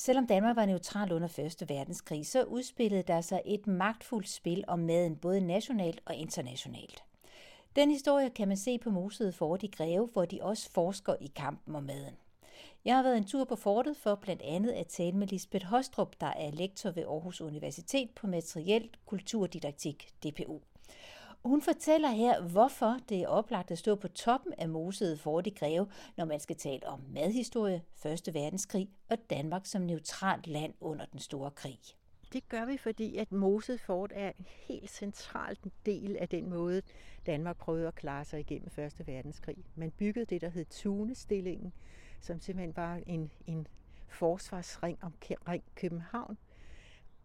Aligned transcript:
Selvom 0.00 0.26
Danmark 0.26 0.56
var 0.56 0.66
neutral 0.66 1.12
under 1.12 1.38
1. 1.60 1.68
verdenskrig, 1.68 2.26
så 2.26 2.42
udspillede 2.42 3.02
der 3.02 3.20
sig 3.20 3.42
et 3.44 3.66
magtfuldt 3.66 4.28
spil 4.28 4.64
om 4.68 4.78
maden 4.78 5.16
både 5.16 5.40
nationalt 5.40 6.00
og 6.04 6.14
internationalt. 6.14 7.04
Den 7.76 7.90
historie 7.90 8.30
kan 8.30 8.48
man 8.48 8.56
se 8.56 8.78
på 8.78 8.90
Museet 8.90 9.34
Fort 9.34 9.62
i 9.62 9.66
Greve, 9.66 10.06
hvor 10.12 10.24
de 10.24 10.38
også 10.42 10.70
forsker 10.70 11.14
i 11.20 11.32
kampen 11.36 11.76
om 11.76 11.82
maden. 11.82 12.14
Jeg 12.84 12.96
har 12.96 13.02
været 13.02 13.16
en 13.16 13.24
tur 13.24 13.44
på 13.44 13.56
fortet 13.56 13.96
for 13.96 14.14
blandt 14.14 14.42
andet 14.42 14.72
at 14.72 14.86
tale 14.86 15.16
med 15.16 15.26
Lisbeth 15.26 15.66
Hostrup, 15.66 16.20
der 16.20 16.26
er 16.26 16.50
lektor 16.50 16.90
ved 16.90 17.02
Aarhus 17.02 17.40
Universitet 17.40 18.10
på 18.10 18.26
Materielt 18.26 18.98
Kulturdidaktik, 19.06 20.08
DPU. 20.24 20.60
Hun 21.44 21.62
fortæller 21.62 22.08
her, 22.08 22.42
hvorfor 22.42 22.96
det 23.08 23.22
er 23.22 23.28
oplagt 23.28 23.70
at 23.70 23.78
stå 23.78 23.94
på 23.94 24.08
toppen 24.08 24.52
af 24.58 24.68
mosede 24.68 25.16
Fort 25.16 25.46
i 25.46 25.50
Greve, 25.50 25.86
når 26.16 26.24
man 26.24 26.40
skal 26.40 26.56
tale 26.56 26.86
om 26.86 27.00
madhistorie, 27.14 27.82
Første 27.94 28.34
verdenskrig 28.34 28.90
og 29.10 29.18
Danmark 29.30 29.66
som 29.66 29.82
neutralt 29.82 30.46
land 30.46 30.74
under 30.80 31.04
den 31.04 31.20
store 31.20 31.50
krig. 31.50 31.78
Det 32.32 32.48
gør 32.48 32.64
vi, 32.64 32.76
fordi 32.76 33.16
at 33.16 33.32
Moset 33.32 33.80
Fort 33.80 34.12
er 34.14 34.32
en 34.38 34.46
helt 34.68 34.90
central 34.90 35.56
del 35.86 36.16
af 36.16 36.28
den 36.28 36.50
måde, 36.50 36.82
Danmark 37.26 37.56
prøvede 37.56 37.88
at 37.88 37.94
klare 37.94 38.24
sig 38.24 38.40
igennem 38.40 38.70
Første 38.70 39.06
verdenskrig. 39.06 39.64
Man 39.74 39.90
byggede 39.90 40.26
det, 40.26 40.40
der 40.40 40.48
hed 40.48 40.64
Tunestillingen, 40.64 41.72
som 42.20 42.40
simpelthen 42.40 42.76
var 42.76 43.00
en, 43.06 43.30
en 43.46 43.66
forsvarsring 44.08 44.98
omkring 45.02 45.64
København. 45.74 46.38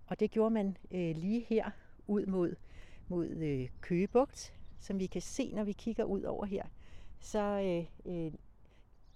Og 0.08 0.20
det 0.20 0.32
gjorde 0.32 0.54
man 0.54 0.78
øh, 0.92 1.16
lige 1.16 1.45
her 1.50 1.72
ud 2.08 2.26
mod 2.26 2.56
mod 3.08 3.27
øh, 3.27 3.70
Køgebugt, 3.82 4.54
som 4.80 5.00
vi 5.00 5.05
kan 5.05 5.22
se, 5.22 5.52
når 5.54 5.64
vi 5.64 5.72
kigger 5.72 6.04
ud 6.04 6.23
over 6.23 6.45
her, 6.45 6.64
så 7.20 7.40
øh, 7.40 8.16
øh, 8.16 8.31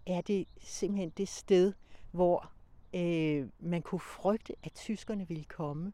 er 0.05 0.21
det 0.21 0.48
simpelthen 0.62 1.09
det 1.09 1.27
sted, 1.27 1.73
hvor 2.12 2.52
øh, 2.93 3.48
man 3.59 3.81
kunne 3.81 3.99
frygte, 3.99 4.55
at 4.63 4.73
tyskerne 4.73 5.27
ville 5.27 5.43
komme, 5.43 5.93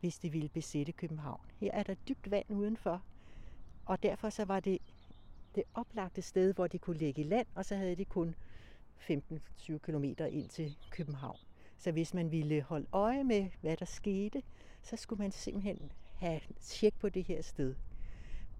hvis 0.00 0.18
de 0.18 0.32
ville 0.32 0.48
besætte 0.48 0.92
København. 0.92 1.40
Her 1.60 1.72
er 1.72 1.82
der 1.82 1.94
dybt 1.94 2.30
vand 2.30 2.46
udenfor, 2.50 3.02
og 3.84 4.02
derfor 4.02 4.30
så 4.30 4.44
var 4.44 4.60
det 4.60 4.78
det 5.54 5.64
oplagte 5.74 6.22
sted, 6.22 6.54
hvor 6.54 6.66
de 6.66 6.78
kunne 6.78 6.98
lægge 6.98 7.20
i 7.20 7.24
land, 7.24 7.46
og 7.54 7.64
så 7.64 7.76
havde 7.76 7.96
de 7.96 8.04
kun 8.04 8.34
15-20 9.10 9.78
km 9.78 10.04
ind 10.04 10.48
til 10.48 10.76
København. 10.90 11.38
Så 11.78 11.92
hvis 11.92 12.14
man 12.14 12.30
ville 12.30 12.62
holde 12.62 12.86
øje 12.92 13.24
med, 13.24 13.50
hvad 13.60 13.76
der 13.76 13.84
skete, 13.84 14.42
så 14.82 14.96
skulle 14.96 15.22
man 15.22 15.30
simpelthen 15.30 15.92
have 16.24 16.40
tjek 16.60 16.94
på 17.00 17.08
det 17.08 17.24
her 17.24 17.42
sted. 17.42 17.74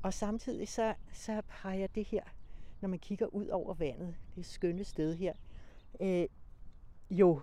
Og 0.03 0.15
samtidig 0.15 0.69
så, 0.69 0.95
så 1.13 1.43
peger 1.49 1.87
det 1.87 2.05
her, 2.05 2.23
når 2.81 2.89
man 2.89 2.99
kigger 2.99 3.27
ud 3.27 3.47
over 3.47 3.75
vandet, 3.75 4.15
det 4.37 4.47
skønne 4.47 4.85
sted 4.85 5.15
her, 5.15 5.33
øh, 6.01 6.27
jo 7.11 7.41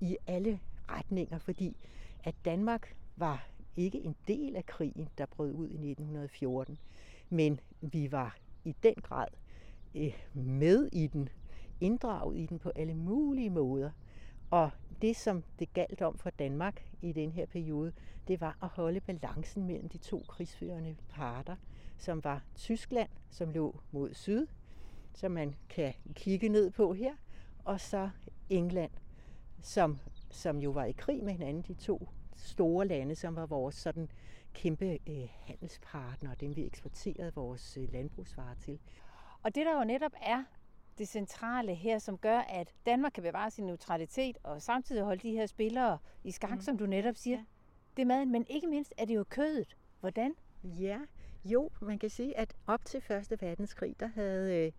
i 0.00 0.16
alle 0.26 0.60
retninger, 0.88 1.38
fordi 1.38 1.76
at 2.24 2.34
Danmark 2.44 2.96
var 3.16 3.48
ikke 3.76 3.98
en 3.98 4.16
del 4.28 4.56
af 4.56 4.66
krigen, 4.66 5.08
der 5.18 5.26
brød 5.26 5.52
ud 5.52 5.68
i 5.68 5.74
1914, 5.74 6.78
men 7.30 7.60
vi 7.80 8.12
var 8.12 8.36
i 8.64 8.74
den 8.82 8.94
grad 8.94 9.28
øh, 9.94 10.14
med 10.34 10.88
i 10.92 11.06
den, 11.06 11.28
inddraget 11.80 12.38
i 12.38 12.46
den 12.46 12.58
på 12.58 12.72
alle 12.76 12.94
mulige 12.94 13.50
måder. 13.50 13.90
Og 14.50 14.70
det, 15.02 15.16
som 15.16 15.44
det 15.58 15.72
galt 15.72 16.02
om 16.02 16.18
for 16.18 16.30
Danmark 16.30 16.82
i 17.02 17.12
den 17.12 17.32
her 17.32 17.46
periode, 17.46 17.92
det 18.28 18.40
var 18.40 18.58
at 18.62 18.68
holde 18.68 19.00
balancen 19.00 19.66
mellem 19.66 19.88
de 19.88 19.98
to 19.98 20.24
krigsførende 20.28 20.96
parter, 21.08 21.56
som 21.98 22.24
var 22.24 22.42
Tyskland, 22.54 23.08
som 23.30 23.50
lå 23.50 23.80
mod 23.90 24.14
syd, 24.14 24.46
som 25.14 25.32
man 25.32 25.54
kan 25.68 25.94
kigge 26.12 26.48
ned 26.48 26.70
på 26.70 26.92
her, 26.92 27.12
og 27.64 27.80
så 27.80 28.10
England, 28.50 28.90
som, 29.62 29.98
som 30.30 30.58
jo 30.58 30.70
var 30.70 30.84
i 30.84 30.92
krig 30.92 31.24
med 31.24 31.32
hinanden, 31.32 31.62
de 31.68 31.74
to 31.74 32.08
store 32.36 32.86
lande, 32.86 33.14
som 33.14 33.36
var 33.36 33.46
vores 33.46 33.74
sådan 33.74 34.08
kæmpe 34.54 34.98
øh, 35.06 35.28
handelspartner, 35.40 36.34
dem 36.34 36.56
vi 36.56 36.66
eksporterede 36.66 37.34
vores 37.34 37.76
øh, 37.76 37.92
landbrugsvarer 37.92 38.54
til. 38.54 38.78
Og 39.42 39.54
det 39.54 39.66
der 39.66 39.78
jo 39.78 39.84
netop 39.84 40.12
er 40.22 40.44
det 40.98 41.08
centrale 41.08 41.74
her, 41.74 41.98
som 41.98 42.18
gør, 42.18 42.38
at 42.38 42.74
Danmark 42.86 43.12
kan 43.12 43.22
bevare 43.22 43.50
sin 43.50 43.66
neutralitet 43.66 44.38
og 44.42 44.62
samtidig 44.62 45.02
holde 45.02 45.22
de 45.22 45.30
her 45.30 45.46
spillere 45.46 45.98
i 46.24 46.30
skak, 46.30 46.54
mm. 46.54 46.60
som 46.60 46.78
du 46.78 46.86
netop 46.86 47.16
siger. 47.16 47.36
Ja. 47.36 47.44
Det 47.96 48.02
er 48.02 48.06
maden, 48.06 48.32
men 48.32 48.46
ikke 48.48 48.66
mindst 48.66 48.94
er 48.98 49.04
det 49.04 49.14
jo 49.14 49.24
kødet. 49.24 49.76
Hvordan? 50.00 50.34
Ja, 50.64 50.98
jo, 51.44 51.70
man 51.80 51.98
kan 51.98 52.10
sige, 52.10 52.38
at 52.38 52.54
op 52.66 52.84
til 52.84 53.02
1. 53.30 53.42
verdenskrig, 53.42 54.00
der 54.00 54.06
havde 54.06 54.72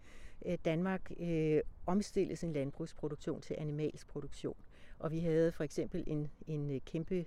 øh, 0.45 0.57
Danmark 0.65 1.11
øh, 1.19 1.61
omstillet 1.85 2.37
sin 2.37 2.53
landbrugsproduktion 2.53 3.41
til 3.41 3.55
animalsk 3.59 4.07
produktion. 4.07 4.57
Og 4.99 5.11
vi 5.11 5.19
havde 5.19 5.51
for 5.51 5.63
eksempel 5.63 6.03
en, 6.07 6.31
en 6.47 6.71
øh, 6.71 6.81
kæmpe 6.81 7.25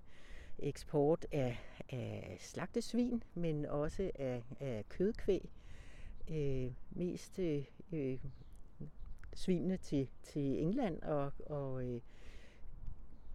eksport 0.58 1.26
af, 1.32 1.58
af 1.88 2.36
slagtesvin, 2.40 3.22
men 3.34 3.66
også 3.66 4.10
af, 4.14 4.42
af 4.60 4.84
kødkvæg. 4.88 5.50
Øh, 6.30 6.72
mest 6.90 7.38
øh, 7.38 8.18
svinene 9.34 9.76
til, 9.76 10.08
til 10.22 10.62
England 10.62 11.02
og, 11.02 11.32
og 11.46 11.84
øh, 11.84 12.00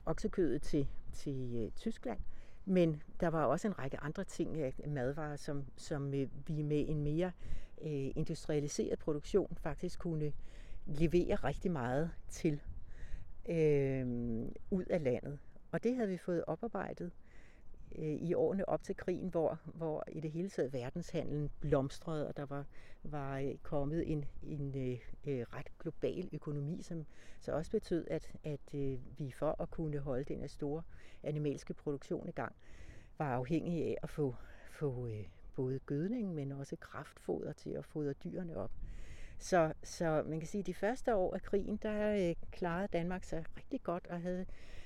oksekødet 0.05 0.61
til, 0.61 0.87
til 1.13 1.55
øh, 1.55 1.71
Tyskland. 1.71 2.19
Men 2.65 3.03
der 3.19 3.27
var 3.27 3.45
også 3.45 3.67
en 3.67 3.79
række 3.79 3.97
andre 3.97 4.23
ting, 4.23 4.57
af 4.57 4.73
madvarer, 4.87 5.35
som, 5.35 5.65
som 5.75 6.13
øh, 6.13 6.27
vi 6.47 6.61
med 6.61 6.85
en 6.89 7.01
mere 7.01 7.31
øh, 7.81 8.11
industrialiseret 8.15 8.99
produktion 8.99 9.57
faktisk 9.61 9.99
kunne 9.99 10.33
levere 10.85 11.35
rigtig 11.35 11.71
meget 11.71 12.11
til 12.29 12.61
øh, 13.49 14.05
ud 14.71 14.85
af 14.89 15.03
landet. 15.03 15.39
Og 15.71 15.83
det 15.83 15.95
havde 15.95 16.09
vi 16.09 16.17
fået 16.17 16.45
oparbejdet 16.45 17.05
øh, 17.05 17.24
Øh, 17.97 18.05
i 18.05 18.33
årene 18.33 18.69
op 18.69 18.83
til 18.83 18.95
krigen, 18.95 19.29
hvor, 19.29 19.59
hvor 19.65 20.03
i 20.07 20.19
det 20.19 20.31
hele 20.31 20.49
taget 20.49 20.73
verdenshandlen 20.73 21.49
blomstrede, 21.59 22.27
og 22.27 22.37
der 22.37 22.45
var, 22.45 22.65
var 23.03 23.39
øh, 23.39 23.55
kommet 23.63 24.11
en, 24.11 24.25
en 24.43 24.91
øh, 24.91 24.99
øh, 25.27 25.45
ret 25.53 25.67
global 25.79 26.29
økonomi, 26.33 26.83
som 26.83 27.05
så 27.41 27.51
også 27.51 27.71
betød, 27.71 28.07
at, 28.09 28.31
at 28.43 28.73
øh, 28.73 28.99
vi 29.17 29.31
for 29.31 29.61
at 29.61 29.69
kunne 29.69 29.99
holde 29.99 30.23
den 30.23 30.39
her 30.39 30.47
store 30.47 30.83
animalske 31.23 31.73
produktion 31.73 32.29
i 32.29 32.31
gang, 32.31 32.55
var 33.17 33.35
afhængige 33.35 33.85
af 33.85 33.97
at 34.03 34.09
få, 34.09 34.35
få 34.71 35.07
øh, 35.07 35.25
både 35.55 35.79
gødning, 35.79 36.35
men 36.35 36.51
også 36.51 36.75
kraftfoder 36.75 37.53
til 37.53 37.69
at 37.69 37.85
fodre 37.85 38.13
dyrene 38.13 38.57
op. 38.57 38.71
Så, 39.39 39.73
så 39.83 40.23
man 40.25 40.39
kan 40.39 40.47
sige, 40.47 40.59
at 40.59 40.67
de 40.67 40.73
første 40.73 41.15
år 41.15 41.33
af 41.33 41.41
krigen, 41.41 41.79
der 41.83 42.29
øh, 42.29 42.35
klarede 42.51 42.87
Danmark 42.93 43.23
sig 43.23 43.45
rigtig 43.57 43.83
godt 43.83 44.07
og 44.07 44.21
havde 44.21 44.45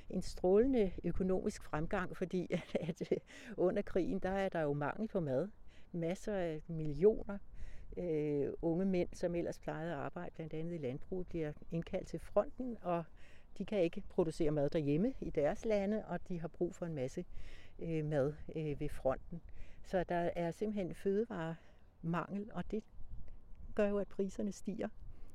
en 0.09 0.22
strålende 0.22 0.92
økonomisk 1.03 1.64
fremgang, 1.64 2.18
fordi 2.18 2.47
at, 2.53 2.78
at 2.90 3.12
øh, 3.12 3.18
under 3.58 3.81
krigen, 3.81 4.20
der 4.20 4.30
er 4.30 4.50
der 4.50 4.62
jo 4.62 4.74
mangel 4.74 5.08
på 5.08 5.20
mad. 5.20 5.50
Masser 5.92 6.36
af 6.36 6.62
millioner 6.68 7.38
øh, 7.97 8.53
unge 8.62 8.86
mænd, 8.86 9.09
som 9.14 9.36
ellers 9.36 9.59
plejede 9.59 9.92
at 9.92 9.97
arbejde 9.97 10.31
blandt 10.36 10.53
andet 10.53 10.74
i 10.74 10.78
landbruget, 10.78 11.28
bliver 11.28 11.53
indkaldt 11.72 12.08
til 12.08 12.20
fronten, 12.20 12.78
og 12.81 13.03
de 13.58 13.66
kan 13.66 13.81
ikke 13.81 14.03
producere 14.09 14.52
mad 14.52 14.70
derhjemme 14.70 15.14
i 15.22 15.30
deres 15.30 15.66
lande, 15.66 16.06
og 16.06 16.28
de 16.28 16.40
har 16.40 16.47
brug 16.47 16.76
for 16.76 16.86
en 16.86 16.96
masse 16.96 17.26
øh, 17.80 18.06
mad 18.06 18.34
øh, 18.56 18.80
ved 18.80 18.90
fronten. 18.90 19.41
Så 19.84 20.03
der 20.03 20.30
er 20.36 20.52
simpelthen 20.52 20.96
fødevaremangel, 20.96 22.50
og 22.53 22.72
det 22.72 22.84
gør 23.76 23.88
jo, 23.88 23.97
at 23.97 24.08
priserne 24.08 24.52
stiger, 24.52 24.88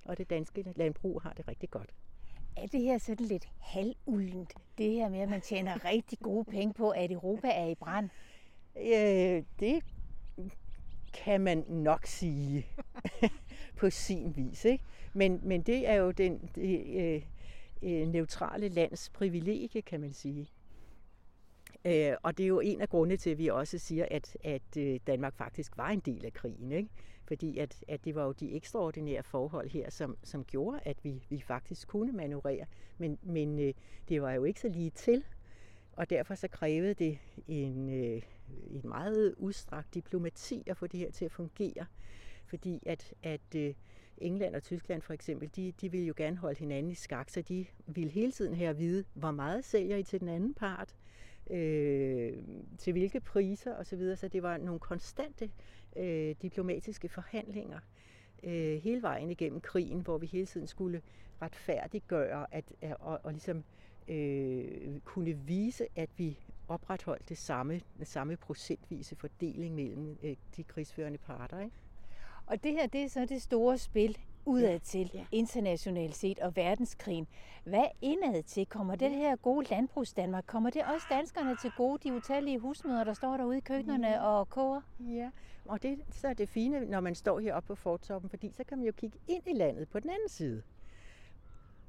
og 0.05 0.19
det 0.19 0.31
danske 0.31 0.73
landbrug 0.77 1.23
har 1.23 1.33
det 1.33 1.49
rigtig 1.49 1.71
godt. 1.71 1.95
Er 2.57 2.67
det 2.67 2.81
her 2.81 2.99
sådan 2.99 3.27
lidt 3.27 3.49
halvuldent, 3.61 4.55
det 4.79 4.91
her 4.91 5.09
med, 5.09 5.21
at 5.21 5.29
man 5.29 5.41
tjener 5.41 5.85
rigtig 5.93 6.19
gode 6.19 6.45
penge 6.45 6.75
på, 6.75 6.91
at 6.91 7.13
Europa 7.13 7.49
er 7.49 7.67
i 7.67 7.75
brand? 7.75 8.11
Øh, 8.77 9.43
det 9.61 9.83
kan 11.15 11.41
man 11.41 11.65
nok 11.69 12.07
sige 12.07 12.67
på 13.81 13.91
sin 13.91 14.37
vis. 14.37 14.65
Ikke? 14.65 14.85
Men, 15.13 15.41
men 15.43 15.63
det 15.63 15.89
er 15.89 15.95
jo 15.95 16.11
den 16.11 16.51
det, 16.55 16.87
øh, 16.97 17.23
øh, 17.83 18.09
neutrale 18.09 18.69
lands 18.69 19.11
privilegie, 19.11 19.83
kan 19.83 20.01
man 20.01 20.13
sige. 20.13 20.51
Øh, 21.87 22.13
og 22.23 22.39
det 22.39 22.45
er 22.45 22.49
jo 22.49 22.61
en 22.61 22.81
af 22.81 22.89
grundene 22.89 23.17
til, 23.17 23.31
at 23.31 23.39
vi 23.39 23.49
også 23.49 23.79
siger, 23.79 24.07
at, 24.11 24.37
at 24.45 24.77
øh, 24.79 25.01
Danmark 25.07 25.35
faktisk 25.35 25.77
var 25.77 25.89
en 25.89 26.01
del 26.01 26.25
af 26.25 26.33
krigen. 26.33 26.73
Ikke? 26.73 26.89
Fordi 27.25 27.59
at, 27.59 27.85
at 27.89 28.05
det 28.05 28.15
var 28.15 28.25
jo 28.25 28.33
de 28.33 28.53
ekstraordinære 28.53 29.23
forhold 29.23 29.71
her, 29.71 29.91
som, 29.91 30.17
som 30.23 30.45
gjorde, 30.45 30.81
at 30.85 30.97
vi, 31.03 31.23
vi 31.29 31.41
faktisk 31.41 31.89
kunne 31.89 32.13
manøvrere. 32.13 32.67
Men, 32.99 33.19
men 33.23 33.59
øh, 33.59 33.75
det 34.09 34.23
var 34.23 34.33
jo 34.33 34.45
ikke 34.45 34.61
så 34.61 34.69
lige 34.69 34.91
til. 34.91 35.25
Og 35.93 36.11
derfor 36.11 36.35
så 36.35 36.49
krævede 36.49 36.95
det 36.95 37.19
en, 37.49 37.89
øh, 37.89 38.23
en 38.71 38.81
meget 38.85 39.35
udstrakt 39.37 39.95
diplomati 39.95 40.63
at 40.67 40.77
få 40.77 40.87
det 40.87 41.01
her 41.01 41.11
til 41.11 41.25
at 41.25 41.33
fungere. 41.33 41.87
Fordi 42.47 42.83
at, 42.87 43.15
at 43.23 43.55
øh, 43.57 43.75
England 44.19 44.55
og 44.55 44.63
Tyskland 44.63 45.03
for 45.03 45.13
eksempel, 45.13 45.51
de, 45.57 45.73
de 45.81 45.91
ville 45.91 46.07
jo 46.07 46.15
gerne 46.17 46.37
holde 46.37 46.59
hinanden 46.59 46.93
i 46.93 46.95
skak, 46.95 47.31
så 47.31 47.43
de 47.43 47.67
ville 47.87 48.11
hele 48.11 48.33
tiden 48.33 48.55
her 48.55 48.73
vide, 48.73 49.05
hvor 49.15 49.31
meget 49.31 49.65
sælger 49.65 49.97
I 49.97 50.03
til 50.03 50.21
den 50.21 50.29
anden 50.29 50.55
part, 50.55 50.95
øh, 51.51 52.33
til 52.79 52.93
hvilke 52.93 53.21
priser 53.21 53.75
osv. 53.75 53.85
Så, 53.85 53.97
videre. 53.97 54.17
så 54.17 54.29
det 54.29 54.43
var 54.43 54.57
nogle 54.57 54.81
konstante 54.81 55.51
øh, 55.97 56.35
diplomatiske 56.43 57.09
forhandlinger 57.09 57.79
øh, 58.43 58.83
hele 58.83 59.03
vejen 59.03 59.31
igennem 59.31 59.61
krigen, 59.61 60.01
hvor 60.01 60.19
vi 60.19 60.27
hele 60.27 60.47
tiden 60.47 60.67
skulle 60.67 61.03
retfærdiggøre 61.43 62.47
at, 62.55 62.65
at, 62.81 62.97
og, 63.01 63.21
og 63.23 63.33
ligesom 63.33 63.65
øh, 64.09 65.01
kunne 65.05 65.33
vise, 65.35 65.87
at 65.97 66.11
vi 66.17 66.39
opretholdt 66.69 67.29
det 67.29 67.39
samme, 67.39 67.81
den 67.99 68.07
samme 68.07 68.37
procentvise 68.37 69.17
fordeling 69.17 69.75
mellem 69.75 70.19
øh, 70.23 70.37
de 70.57 70.65
krigsførende 70.65 71.19
parter. 71.19 71.61
Ikke? 71.61 71.77
Og 72.47 72.65
det 72.65 72.73
her, 72.73 72.87
det 72.87 73.03
er 73.03 73.09
så 73.09 73.27
det 73.27 73.43
store 73.43 73.79
spil 73.79 74.19
udadtil, 74.47 75.11
ja, 75.15 75.25
internationalt 75.33 76.17
set, 76.17 76.39
og 76.39 76.57
verdenskrigen. 76.57 77.27
Hvad 77.65 77.85
indad 78.03 78.43
til? 78.43 78.67
Kommer 78.67 78.97
det 78.97 79.11
her 79.11 79.37
gode 79.37 79.67
landbrugsdanmark, 79.71 80.45
kommer 80.47 80.71
det 80.71 80.83
også 80.95 81.07
danskerne 81.11 81.57
til 81.57 81.73
gode, 81.77 82.09
de 82.09 82.15
utallige 82.15 82.59
husmøder, 82.59 83.05
der 83.05 83.15
står 83.15 83.37
derude 83.37 83.59
i 83.59 83.61
køkkenerne 83.61 84.09
ja. 84.09 84.27
og 84.27 84.49
koger? 84.49 84.81
Ja, 85.01 85.31
og 85.65 85.83
det 85.83 85.99
så 86.11 86.29
er 86.29 86.35
det 86.35 86.49
fine, 86.49 86.85
når 86.85 87.01
man 87.01 87.15
står 87.15 87.41
heroppe 87.41 87.67
på 87.67 87.75
fortoppen, 87.75 88.31
fordi 88.31 88.51
så 88.53 88.65
kan 88.65 88.79
man 88.79 88.87
jo 88.87 88.93
kigge 88.93 89.19
ind 89.29 89.43
i 89.47 89.53
landet 89.53 89.89
på 89.89 90.01
den 90.01 90.11
anden 90.11 90.29
side. 90.29 90.63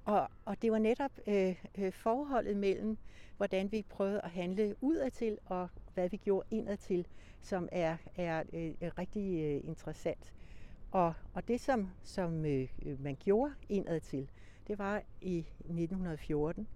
Og, 0.06 0.28
og 0.46 0.62
det 0.62 0.72
var 0.72 0.80
netop 0.80 1.12
øh, 1.28 1.56
øh, 1.78 1.94
forholdet 1.94 2.58
mellem, 2.58 2.98
hvordan 3.38 3.72
vi 3.72 3.86
prøvede 3.90 4.22
at 4.22 4.30
handle 4.30 4.76
udadtil, 4.82 5.38
og 5.46 5.70
hvad 5.94 6.10
vi 6.10 6.18
gjorde 6.18 6.48
indadtil, 6.52 7.08
som 7.42 7.70
er, 7.72 7.98
er 8.16 8.44
øh, 8.54 8.92
rigtig 8.98 9.40
øh, 9.42 9.70
interessant. 9.70 10.34
Og, 10.96 11.14
og 11.34 11.48
det, 11.48 11.62
som, 11.62 11.90
som 12.04 12.46
øh, 12.46 12.68
øh, 12.86 13.04
man 13.04 13.16
gjorde 13.16 13.54
indad 13.70 14.00
til, 14.00 14.30
det 14.68 14.80
var 14.80 15.02
i 15.22 15.40
1914, 15.40 16.68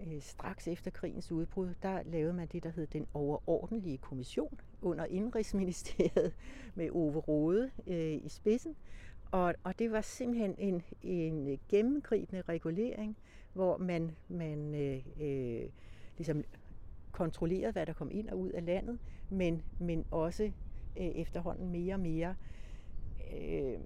øh, 0.00 0.20
straks 0.20 0.68
efter 0.68 0.90
krigens 0.90 1.32
udbrud, 1.32 1.74
der 1.82 2.02
lavede 2.02 2.32
man 2.32 2.48
det, 2.52 2.62
der 2.62 2.70
hed 2.70 2.86
den 2.86 3.06
overordentlige 3.14 3.98
kommission 3.98 4.60
under 4.82 5.04
Indrigsministeriet 5.04 6.32
med 6.74 6.90
Ove 6.90 7.20
Rode 7.20 7.70
øh, 7.86 8.14
i 8.14 8.28
spidsen. 8.28 8.76
Og, 9.30 9.54
og 9.62 9.78
det 9.78 9.92
var 9.92 10.00
simpelthen 10.00 10.54
en, 10.58 10.82
en 11.02 11.60
gennemgribende 11.68 12.42
regulering, 12.42 13.16
hvor 13.52 13.76
man, 13.76 14.16
man 14.28 14.74
øh, 14.74 15.06
øh, 15.20 15.68
ligesom 16.16 16.44
kontrollerede, 17.12 17.72
hvad 17.72 17.86
der 17.86 17.92
kom 17.92 18.10
ind 18.10 18.28
og 18.28 18.38
ud 18.38 18.50
af 18.50 18.64
landet, 18.64 18.98
men, 19.30 19.62
men 19.78 20.04
også 20.10 20.44
øh, 20.96 21.06
efterhånden 21.06 21.70
mere 21.70 21.94
og 21.94 22.00
mere 22.00 22.34
øh, 23.34 23.78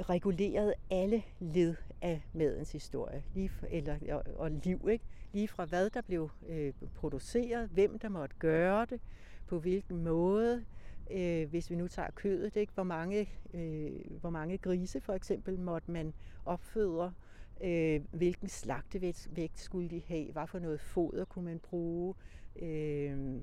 regulerede 0.00 0.74
alle 0.90 1.22
led 1.40 1.74
af 2.02 2.22
madens 2.32 2.72
historie, 2.72 3.22
lige, 3.34 3.50
eller, 3.70 3.96
og, 4.14 4.24
og 4.36 4.50
liv, 4.50 4.88
ikke? 4.90 5.04
lige 5.32 5.48
fra 5.48 5.64
hvad 5.64 5.90
der 5.90 6.00
blev 6.00 6.30
øh, 6.48 6.72
produceret, 6.94 7.68
hvem 7.68 7.98
der 7.98 8.08
måtte 8.08 8.36
gøre 8.38 8.86
det, 8.90 9.00
på 9.46 9.58
hvilken 9.58 10.04
måde, 10.04 10.64
øh, 11.10 11.48
hvis 11.48 11.70
vi 11.70 11.74
nu 11.74 11.88
tager 11.88 12.10
kødet, 12.10 12.56
ikke? 12.56 12.72
Hvor, 12.74 12.82
mange, 12.82 13.28
øh, 13.54 13.90
hvor 14.20 14.30
mange 14.30 14.58
grise 14.58 15.00
for 15.00 15.12
eksempel 15.12 15.58
måtte 15.58 15.90
man 15.90 16.14
opfødre, 16.44 17.12
øh, 17.60 18.00
hvilken 18.12 18.48
slagtevægt 18.48 19.58
skulle 19.58 19.90
de 19.90 20.02
have, 20.06 20.32
hvad 20.32 20.46
for 20.46 20.58
noget 20.58 20.80
foder 20.80 21.24
kunne 21.24 21.44
man 21.44 21.58
bruge, 21.58 22.14
øh, 22.56 23.36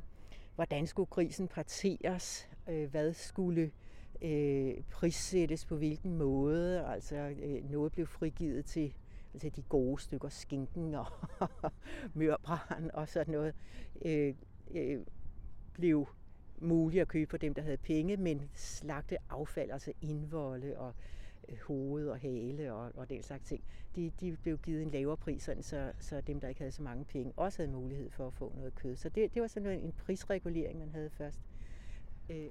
hvordan 0.56 0.88
skulle 0.88 1.10
grisen 1.10 1.48
parteres, 1.48 2.50
øh, 2.70 2.90
hvad 2.92 3.14
skulle 3.14 3.62
øh, 3.62 3.70
Øh, 4.22 4.84
prissættes 4.92 5.66
på 5.66 5.76
hvilken 5.76 6.18
måde, 6.18 6.86
altså 6.86 7.16
øh, 7.16 7.72
noget 7.72 7.92
blev 7.92 8.08
frigivet 8.08 8.66
til 8.66 8.94
altså 9.34 9.50
de 9.50 9.62
gode 9.62 10.02
stykker 10.02 10.30
skinken 10.30 10.94
og 10.94 11.06
mørbrænd 12.14 12.92
og 12.92 13.10
sådan 13.10 13.32
noget, 13.32 13.56
øh, 14.06 14.34
øh, 14.72 15.00
blev 15.74 16.08
muligt 16.60 17.02
at 17.02 17.08
købe 17.08 17.30
for 17.30 17.38
dem, 17.38 17.54
der 17.54 17.62
havde 17.62 17.78
penge, 17.78 18.18
men 18.18 18.50
slagte 18.54 19.18
affald, 19.30 19.72
altså 19.72 19.94
indvolde 20.02 20.78
og 20.78 20.94
øh, 21.50 21.58
hoved 21.68 22.08
og 22.08 22.20
hale 22.20 22.74
og, 22.74 22.92
og 22.96 23.10
den 23.10 23.24
slags 23.24 23.44
ting, 23.44 23.64
de, 23.96 24.12
de 24.20 24.38
blev 24.44 24.58
givet 24.58 24.82
en 24.82 24.90
lavere 24.90 25.18
pris, 25.18 25.44
sådan, 25.44 25.64
så, 25.64 25.92
så 26.00 26.22
dem, 26.22 26.40
der 26.40 26.48
ikke 26.48 26.62
havde 26.62 26.72
så 26.72 26.84
mange 26.84 27.06
penge, 27.06 27.34
også 27.36 27.58
havde 27.64 27.72
mulighed 27.72 28.10
for 28.10 28.28
at 28.28 28.34
få 28.34 28.54
noget 28.56 28.76
kød. 28.76 28.96
Så 28.96 29.10
det, 29.10 29.34
det 29.34 29.42
var 29.42 29.48
sådan 29.48 29.80
en 29.80 29.92
prisregulering, 29.92 30.80
man 30.80 30.90
havde 30.90 31.10
først. 31.10 31.40
Øh. 32.30 32.50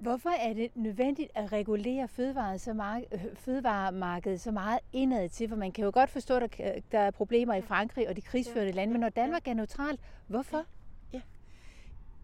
Hvorfor 0.00 0.30
er 0.30 0.52
det 0.52 0.70
nødvendigt 0.74 1.30
at 1.34 1.52
regulere 1.52 2.08
fødevare 2.08 2.58
så 2.58 2.72
meget, 2.72 3.04
øh, 3.12 3.20
fødevaremarkedet 3.34 4.40
så 4.40 4.50
meget 4.50 4.80
indad 4.92 5.28
til? 5.28 5.48
For 5.48 5.56
man 5.56 5.72
kan 5.72 5.84
jo 5.84 5.90
godt 5.94 6.10
forstå, 6.10 6.36
at 6.36 6.58
der, 6.58 6.80
der 6.92 6.98
er 6.98 7.10
problemer 7.10 7.54
i 7.54 7.62
Frankrig 7.62 8.08
og 8.08 8.16
de 8.16 8.20
krigsførte 8.20 8.72
lande, 8.72 8.92
men 8.92 9.00
når 9.00 9.08
Danmark 9.08 9.48
er 9.48 9.54
neutralt, 9.54 10.00
hvorfor? 10.26 10.64
Ja, 11.12 11.20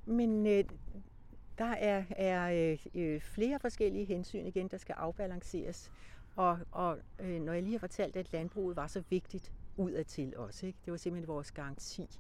men 0.06 0.46
øh, 0.46 0.64
der 1.58 1.64
er, 1.64 2.04
er 2.10 2.76
øh, 2.94 3.20
flere 3.20 3.58
forskellige 3.58 4.04
hensyn 4.04 4.46
igen, 4.46 4.68
der 4.68 4.76
skal 4.76 4.92
afbalanceres. 4.98 5.90
Og, 6.36 6.58
og 6.72 6.98
øh, 7.18 7.40
når 7.40 7.52
jeg 7.52 7.62
lige 7.62 7.72
har 7.72 7.78
fortalt, 7.78 8.16
at 8.16 8.32
landbruget 8.32 8.76
var 8.76 8.86
så 8.86 9.02
vigtigt 9.10 9.52
udadtil 9.76 10.36
også, 10.36 10.66
ikke? 10.66 10.78
det 10.84 10.90
var 10.90 10.96
simpelthen 10.96 11.28
vores 11.28 11.52
garanti 11.52 12.18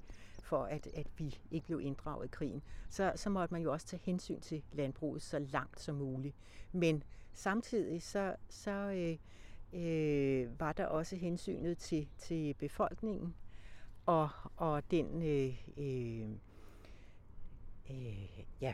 for, 0.50 0.64
at, 0.64 0.86
at 0.94 1.06
vi 1.16 1.38
ikke 1.50 1.66
blev 1.66 1.80
inddraget 1.80 2.24
i 2.24 2.28
krigen, 2.28 2.62
så, 2.88 3.12
så 3.16 3.30
måtte 3.30 3.54
man 3.54 3.62
jo 3.62 3.72
også 3.72 3.86
tage 3.86 4.02
hensyn 4.04 4.40
til 4.40 4.62
landbruget 4.72 5.22
så 5.22 5.38
langt 5.38 5.80
som 5.80 5.94
muligt. 5.94 6.36
Men 6.72 7.02
samtidig 7.32 8.02
så, 8.02 8.36
så 8.48 8.70
øh, 8.70 9.16
øh, 9.82 10.60
var 10.60 10.72
der 10.72 10.86
også 10.86 11.16
hensynet 11.16 11.78
til, 11.78 12.08
til 12.18 12.54
befolkningen 12.54 13.34
og, 14.06 14.28
og 14.56 14.90
den 14.90 15.22
øh, 15.22 15.62
øh, 15.76 16.30
øh, 17.90 18.44
ja, 18.60 18.72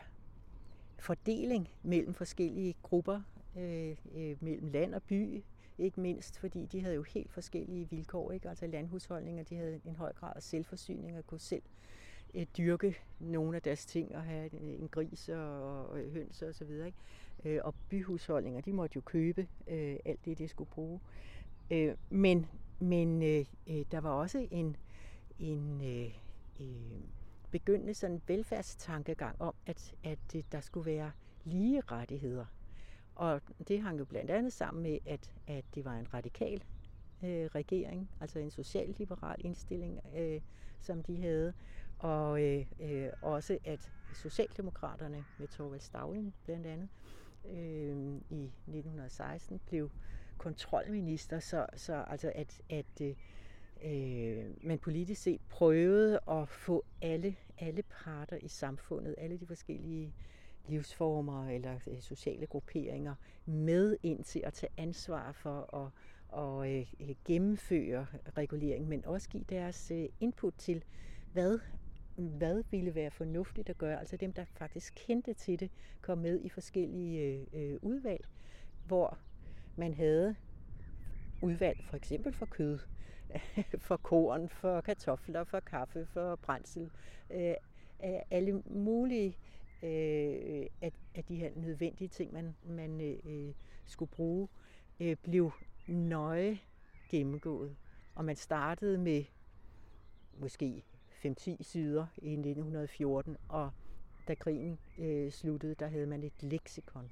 fordeling 0.99 1.69
mellem 1.83 2.15
forskellige 2.15 2.75
grupper, 2.83 3.21
øh, 3.57 3.97
øh, 4.15 4.37
mellem 4.41 4.69
land 4.69 4.95
og 4.95 5.03
by, 5.03 5.43
ikke 5.79 6.01
mindst, 6.01 6.39
fordi 6.39 6.67
de 6.67 6.81
havde 6.81 6.95
jo 6.95 7.03
helt 7.03 7.33
forskellige 7.33 7.91
vilkår. 7.91 8.33
Ikke? 8.33 8.49
Altså 8.49 8.67
landhusholdninger, 8.67 9.43
de 9.43 9.57
havde 9.57 9.81
en 9.85 9.97
høj 9.97 10.13
grad 10.13 10.33
af 10.37 10.43
selvforsyning 10.43 11.19
og 11.19 11.27
kunne 11.27 11.41
selv 11.41 11.63
øh, 12.35 12.47
dyrke 12.59 12.97
nogle 13.21 13.57
af 13.57 13.63
deres 13.63 13.87
ting 13.87 14.17
og 14.17 14.23
have 14.23 14.55
øh, 14.55 14.81
en, 14.81 14.89
gris 14.89 15.29
og, 15.29 15.87
og 15.87 15.99
høns 15.99 16.43
og 16.43 16.55
så 16.55 16.65
videre. 16.65 16.87
Ikke? 16.87 16.99
Øh, 17.45 17.61
og 17.65 17.75
byhusholdninger, 17.89 18.61
de 18.61 18.73
måtte 18.73 18.97
jo 18.97 19.01
købe 19.01 19.49
øh, 19.67 19.97
alt 20.05 20.25
det, 20.25 20.39
de 20.39 20.49
skulle 20.49 20.71
bruge. 20.71 21.01
Øh, 21.71 21.95
men 22.11 22.47
men 22.79 23.23
øh, 23.23 23.45
øh 23.67 23.85
der 23.91 24.01
var 24.01 24.11
også 24.11 24.49
en, 24.51 24.77
en 25.39 25.81
øh, 25.81 26.19
øh, 26.61 27.01
begyndende 27.51 27.95
sådan 27.95 28.23
velfærdstankegang 28.27 29.43
om, 29.43 29.55
at, 29.67 29.95
at 30.05 30.19
øh, 30.37 30.43
der 30.53 30.61
skulle 30.61 30.87
være 30.87 31.13
lige 31.45 31.81
rettigheder. 31.81 32.45
Og 33.17 33.41
det 33.69 33.81
hang 33.81 33.99
jo 33.99 34.05
blandt 34.05 34.31
andet 34.31 34.53
sammen 34.53 34.83
med, 34.83 34.99
at, 35.07 35.33
at 35.47 35.65
det 35.75 35.85
var 35.85 35.95
en 35.95 36.15
radikal 36.15 36.63
øh, 37.25 37.47
regering, 37.47 38.11
altså 38.21 38.39
en 38.39 38.51
socialliberal 38.51 39.37
indstilling, 39.39 40.01
øh, 40.17 40.41
som 40.81 41.03
de 41.03 41.23
havde. 41.23 41.53
Og 41.99 42.43
øh, 42.43 42.67
øh, 42.81 43.09
også 43.23 43.59
at 43.65 43.93
Socialdemokraterne 44.15 45.25
med 45.39 45.49
Torvald 45.49 45.81
Stavling 45.81 46.35
blandt 46.45 46.67
andet 46.67 46.89
øh, 47.45 47.97
i 48.31 48.45
1916 48.45 49.61
blev 49.67 49.91
kontrolminister, 50.39 51.41
så, 51.41 51.67
så 51.75 51.95
altså 51.95 52.33
at, 52.35 52.61
at 52.71 53.01
øh, 53.01 53.15
øh, 53.85 54.45
man 54.67 54.79
politisk 54.79 55.23
set 55.23 55.41
prøvede 55.49 56.21
at 56.29 56.49
få 56.49 56.85
alle, 57.03 57.37
alle 57.59 57.83
parter 57.83 58.37
i 58.37 58.49
samfundet, 58.49 59.15
alle 59.19 59.39
de 59.39 59.47
forskellige 59.47 60.15
livsformer 60.69 61.49
eller 61.49 61.79
øh, 61.87 62.01
sociale 62.01 62.47
grupperinger 62.47 63.15
med 63.47 63.97
ind 64.03 64.25
til 64.25 64.43
at 64.45 64.53
tage 64.53 64.73
ansvar 64.77 65.33
for 65.33 65.75
at 65.75 65.91
og, 66.29 66.75
øh, 66.75 66.87
gennemføre 67.25 68.07
regulering, 68.37 68.89
men 68.89 69.05
også 69.05 69.29
give 69.29 69.45
deres 69.49 69.91
øh, 69.91 70.09
input 70.21 70.55
til, 70.59 70.85
hvad, 71.33 71.59
hvad 72.17 72.65
ville 72.71 72.95
være 72.95 73.11
fornuftigt 73.11 73.69
at 73.69 73.79
gøre. 73.79 73.99
Altså 73.99 74.17
dem, 74.17 74.33
der 74.33 74.45
faktisk 74.45 74.93
kendte 75.07 75.35
til 75.35 75.61
det, 75.61 75.71
kom 76.01 76.19
med 76.19 76.41
i 76.41 76.49
forskellige 76.49 77.21
øh, 77.23 77.47
øh 77.53 77.79
udvalg, 77.83 78.25
hvor 78.87 79.19
man 79.77 79.95
havde 79.95 80.35
udvalg 81.43 81.85
for 81.85 81.97
eksempel 81.97 82.33
for 82.33 82.47
kød, 82.47 82.79
for 83.87 83.97
korn, 83.97 84.49
for 84.49 84.81
kartofler, 84.81 85.45
for 85.45 85.61
kaffe, 85.61 86.07
for 86.07 86.37
brændsel, 86.37 86.91
øh, 87.31 87.55
alle 88.31 88.63
mulige 88.67 89.37
øh, 89.87 90.67
at, 90.81 90.93
at 91.15 91.29
de 91.29 91.37
her 91.37 91.51
nødvendige 91.57 92.09
ting, 92.09 92.33
man, 92.33 92.57
man 92.65 93.01
øh, 93.01 93.55
skulle 93.85 94.11
bruge, 94.11 94.49
øh, 95.01 95.17
blev 95.23 95.53
nøje 95.87 96.59
gennemgået. 97.09 97.77
Og 98.15 98.25
man 98.25 98.37
startede 98.37 98.99
med 98.99 99.25
måske 100.39 100.85
5-10 101.25 101.63
sider 101.63 102.07
i 102.17 102.33
1914, 102.33 103.37
og 103.49 103.71
da 104.29 104.35
krigen 104.35 104.79
øh, 104.99 105.31
sluttede, 105.31 105.75
der 105.75 105.87
havde 105.87 106.07
man 106.07 106.23
et 106.23 106.43
leksikon 106.43 107.11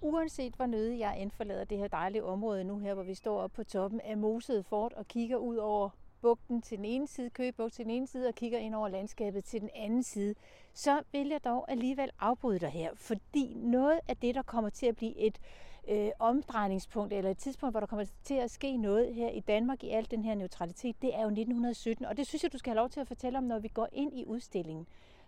uanset 0.00 0.54
hvor 0.54 0.66
nødig 0.66 0.98
jeg 0.98 1.22
end 1.22 1.30
forlader 1.30 1.64
det 1.64 1.78
her 1.78 1.88
dejlige 1.88 2.24
område 2.24 2.64
nu 2.64 2.78
her, 2.78 2.94
hvor 2.94 3.02
vi 3.02 3.14
står 3.14 3.40
oppe 3.40 3.56
på 3.56 3.64
toppen 3.64 4.00
af 4.00 4.16
Mosede 4.16 4.62
Fort 4.62 4.92
og 4.92 5.08
kigger 5.08 5.36
ud 5.36 5.56
over 5.56 5.90
bugten 6.22 6.62
til 6.62 6.76
den 6.76 6.84
ene 6.84 7.06
side, 7.06 7.30
Køgebugt 7.30 7.72
til 7.72 7.84
den 7.84 7.90
ene 7.90 8.06
side 8.06 8.28
og 8.28 8.34
kigger 8.34 8.58
ind 8.58 8.74
over 8.74 8.88
landskabet 8.88 9.44
til 9.44 9.60
den 9.60 9.70
anden 9.74 10.02
side, 10.02 10.34
så 10.74 11.02
vil 11.12 11.28
jeg 11.28 11.44
dog 11.44 11.70
alligevel 11.70 12.10
afbryde 12.20 12.58
dig 12.58 12.70
her, 12.70 12.90
fordi 12.94 13.54
noget 13.56 14.00
af 14.08 14.16
det, 14.16 14.34
der 14.34 14.42
kommer 14.42 14.70
til 14.70 14.86
at 14.86 14.96
blive 14.96 15.16
et 15.16 15.38
øh, 15.88 16.10
omdrejningspunkt, 16.18 17.12
eller 17.12 17.30
et 17.30 17.38
tidspunkt, 17.38 17.72
hvor 17.72 17.80
der 17.80 17.86
kommer 17.86 18.04
til 18.24 18.34
at 18.34 18.50
ske 18.50 18.76
noget 18.76 19.14
her 19.14 19.28
i 19.28 19.40
Danmark 19.40 19.84
i 19.84 19.90
al 19.90 20.10
den 20.10 20.24
her 20.24 20.34
neutralitet, 20.34 20.96
det 21.02 21.14
er 21.14 21.20
jo 21.20 21.26
1917. 21.26 22.04
Og 22.04 22.16
det 22.16 22.26
synes 22.26 22.42
jeg, 22.42 22.52
du 22.52 22.58
skal 22.58 22.70
have 22.70 22.80
lov 22.80 22.88
til 22.88 23.00
at 23.00 23.08
fortælle 23.08 23.38
om, 23.38 23.44
når 23.44 23.58
vi 23.58 23.68
går 23.68 23.88
ind 23.92 24.18
i 24.18 24.24
udstillingen. 24.24 24.86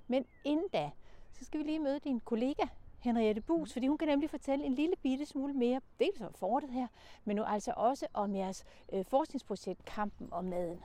Men 0.08 0.24
inden 0.44 0.68
da, 0.72 0.90
så 1.32 1.44
skal 1.44 1.60
vi 1.60 1.64
lige 1.64 1.78
møde 1.78 1.98
din 1.98 2.20
kollega, 2.20 2.62
Henriette 3.02 3.40
Bus, 3.40 3.72
fordi 3.72 3.86
hun 3.86 3.98
kan 3.98 4.08
nemlig 4.08 4.30
fortælle 4.30 4.64
en 4.64 4.74
lille 4.74 4.96
bitte 5.02 5.26
smule 5.26 5.52
mere, 5.52 5.80
dels 5.98 6.20
om 6.20 6.34
fortet 6.34 6.70
her, 6.70 6.86
men 7.24 7.36
nu 7.36 7.42
altså 7.42 7.72
også 7.76 8.06
om 8.14 8.34
jeres 8.34 8.64
øh, 8.92 9.04
forskningsprojekt 9.04 9.84
Kampen 9.84 10.28
om 10.32 10.44
maden. 10.44 10.80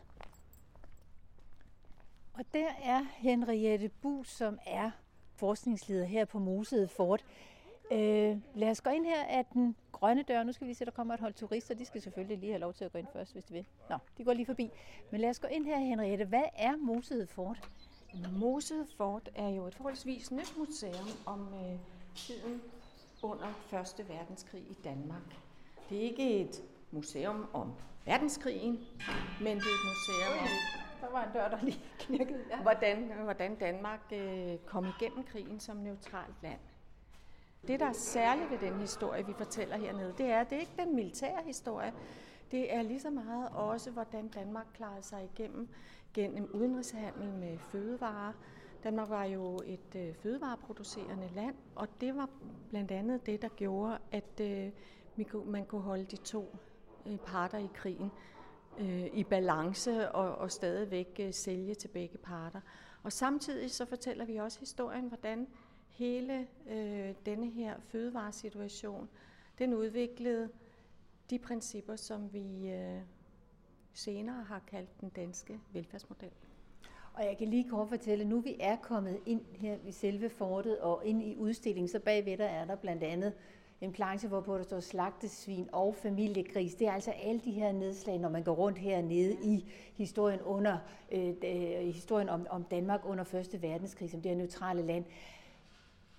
Og 2.33 2.45
der 2.53 2.67
er 2.83 3.03
Henriette 3.13 3.89
Bus, 4.01 4.29
som 4.29 4.59
er 4.65 4.91
forskningsleder 5.35 6.05
her 6.05 6.25
på 6.25 6.39
Mosede 6.39 6.87
Fort. 6.87 7.25
Øh, 7.91 8.37
lad 8.55 8.69
os 8.69 8.81
gå 8.81 8.89
ind 8.89 9.05
her 9.05 9.23
af 9.23 9.45
den 9.45 9.75
grønne 9.91 10.23
dør. 10.23 10.43
Nu 10.43 10.51
skal 10.51 10.67
vi 10.67 10.73
se, 10.73 10.85
der 10.85 10.91
kommer 10.91 11.13
et 11.13 11.19
hold 11.19 11.33
turister. 11.33 11.75
De 11.75 11.85
skal 11.85 12.01
selvfølgelig 12.01 12.37
lige 12.37 12.51
have 12.51 12.59
lov 12.59 12.73
til 12.73 12.85
at 12.85 12.91
gå 12.91 12.97
ind 12.97 13.07
først, 13.13 13.33
hvis 13.33 13.43
de 13.43 13.53
vil. 13.53 13.65
Nå, 13.89 13.97
de 14.17 14.23
går 14.23 14.33
lige 14.33 14.45
forbi. 14.45 14.71
Men 15.11 15.21
lad 15.21 15.29
os 15.29 15.39
gå 15.39 15.47
ind 15.47 15.65
her, 15.65 15.77
Henriette. 15.77 16.25
Hvad 16.25 16.43
er 16.55 16.75
Mosede 16.75 17.27
Fort? 17.27 17.69
Mosede 18.39 18.87
Fort 18.97 19.29
er 19.35 19.49
jo 19.49 19.67
et 19.67 19.75
forholdsvis 19.75 20.31
nyt 20.31 20.57
museum 20.57 21.07
om 21.25 21.53
øh, 21.53 21.79
tiden 22.17 22.61
under 23.21 23.47
1. 23.99 24.09
verdenskrig 24.09 24.61
i 24.61 24.77
Danmark. 24.83 25.37
Det 25.89 25.97
er 25.97 26.01
ikke 26.01 26.39
et 26.39 26.63
museum 26.91 27.45
om 27.53 27.73
verdenskrigen, 28.05 28.79
men 29.41 29.57
det 29.57 29.65
er 29.65 29.77
et 29.79 29.85
museum 29.85 30.39
om 30.41 30.47
der 31.01 31.11
var 31.11 31.23
en 31.23 31.33
dør, 31.33 31.47
der 31.49 31.57
lige 31.61 31.81
knirkede. 31.99 32.43
Ja. 32.49 32.61
Hvordan, 32.61 33.11
hvordan 33.23 33.55
Danmark 33.55 33.99
øh, 34.11 34.57
kom 34.65 34.85
igennem 34.99 35.23
krigen 35.23 35.59
som 35.59 35.77
neutralt 35.77 36.35
land. 36.43 36.59
Det, 37.67 37.79
der 37.79 37.85
er 37.85 37.93
særligt 37.93 38.51
ved 38.51 38.57
den 38.57 38.79
historie, 38.79 39.25
vi 39.25 39.33
fortæller 39.33 39.77
hernede, 39.77 40.13
det 40.17 40.25
er, 40.25 40.39
at 40.41 40.49
det 40.49 40.55
er 40.55 40.59
ikke 40.59 40.71
den 40.77 40.95
militære 40.95 41.43
historie. 41.45 41.93
Det 42.51 42.73
er 42.75 42.81
lige 42.81 42.99
så 42.99 43.09
meget 43.09 43.49
også, 43.49 43.91
hvordan 43.91 44.27
Danmark 44.27 44.65
klarede 44.73 45.03
sig 45.03 45.29
igennem 45.33 45.69
gennem 46.13 46.49
udenrigshandel 46.53 47.29
med 47.29 47.57
fødevarer. 47.57 48.33
Danmark 48.83 49.09
var 49.09 49.23
jo 49.23 49.59
et 49.65 49.95
øh, 49.95 50.15
fødevareproducerende 50.15 51.29
land, 51.35 51.55
og 51.75 51.87
det 52.01 52.15
var 52.15 52.29
blandt 52.69 52.91
andet 52.91 53.25
det, 53.25 53.41
der 53.41 53.47
gjorde, 53.47 53.97
at 54.11 54.41
øh, 54.41 54.71
man 55.45 55.65
kunne 55.65 55.81
holde 55.81 56.05
de 56.05 56.15
to 56.15 56.57
øh, 57.05 57.17
parter 57.17 57.57
i 57.57 57.69
krigen 57.73 58.11
øh, 58.79 59.05
i 59.13 59.23
balance 59.23 60.11
og, 60.11 60.35
og 60.35 60.51
stadigvæk 60.51 61.19
øh, 61.19 61.33
sælge 61.33 61.75
til 61.75 61.87
begge 61.87 62.17
parter. 62.17 62.61
Og 63.03 63.11
samtidig 63.11 63.71
så 63.71 63.85
fortæller 63.85 64.25
vi 64.25 64.37
også 64.37 64.59
historien, 64.59 65.07
hvordan 65.07 65.47
hele 65.87 66.47
øh, 66.69 67.15
denne 67.25 67.49
her 67.49 67.79
fødevaresituation, 67.79 69.09
den 69.59 69.73
udviklede 69.73 70.49
de 71.29 71.39
principper, 71.39 71.95
som 71.95 72.33
vi 72.33 72.69
øh, 72.69 73.01
senere 73.93 74.43
har 74.43 74.59
kaldt 74.59 75.01
den 75.01 75.09
danske 75.09 75.59
velfærdsmodel. 75.73 76.31
Og 77.17 77.25
jeg 77.25 77.37
kan 77.37 77.47
lige 77.47 77.69
kort 77.69 77.89
fortælle, 77.89 78.25
nu 78.25 78.39
vi 78.39 78.55
er 78.59 78.75
kommet 78.75 79.19
ind 79.25 79.41
her 79.55 79.75
i 79.87 79.91
selve 79.91 80.29
fortet 80.29 80.79
og 80.79 81.01
ind 81.05 81.23
i 81.23 81.35
udstillingen, 81.35 81.87
så 81.87 81.99
bagved 81.99 82.37
der 82.37 82.45
er 82.45 82.65
der 82.65 82.75
blandt 82.75 83.03
andet 83.03 83.33
en 83.81 83.91
planche, 83.91 84.27
hvorpå 84.29 84.57
der 84.57 84.63
står 84.63 84.79
slagtesvin 84.79 85.69
og 85.71 85.95
familiegris. 85.95 86.75
Det 86.75 86.87
er 86.87 86.91
altså 86.91 87.11
alle 87.11 87.41
de 87.45 87.51
her 87.51 87.71
nedslag, 87.71 88.19
når 88.19 88.29
man 88.29 88.43
går 88.43 88.51
rundt 88.51 88.77
hernede 88.77 89.37
i 89.43 89.65
historien, 89.95 90.41
under, 90.41 90.77
øh, 91.11 91.33
øh 91.43 91.93
historien 91.93 92.29
om, 92.29 92.47
om 92.49 92.63
Danmark 92.63 93.01
under 93.05 93.35
1. 93.53 93.61
verdenskrig, 93.61 94.11
som 94.11 94.21
det 94.21 94.31
her 94.31 94.37
neutrale 94.37 94.81
land. 94.81 95.05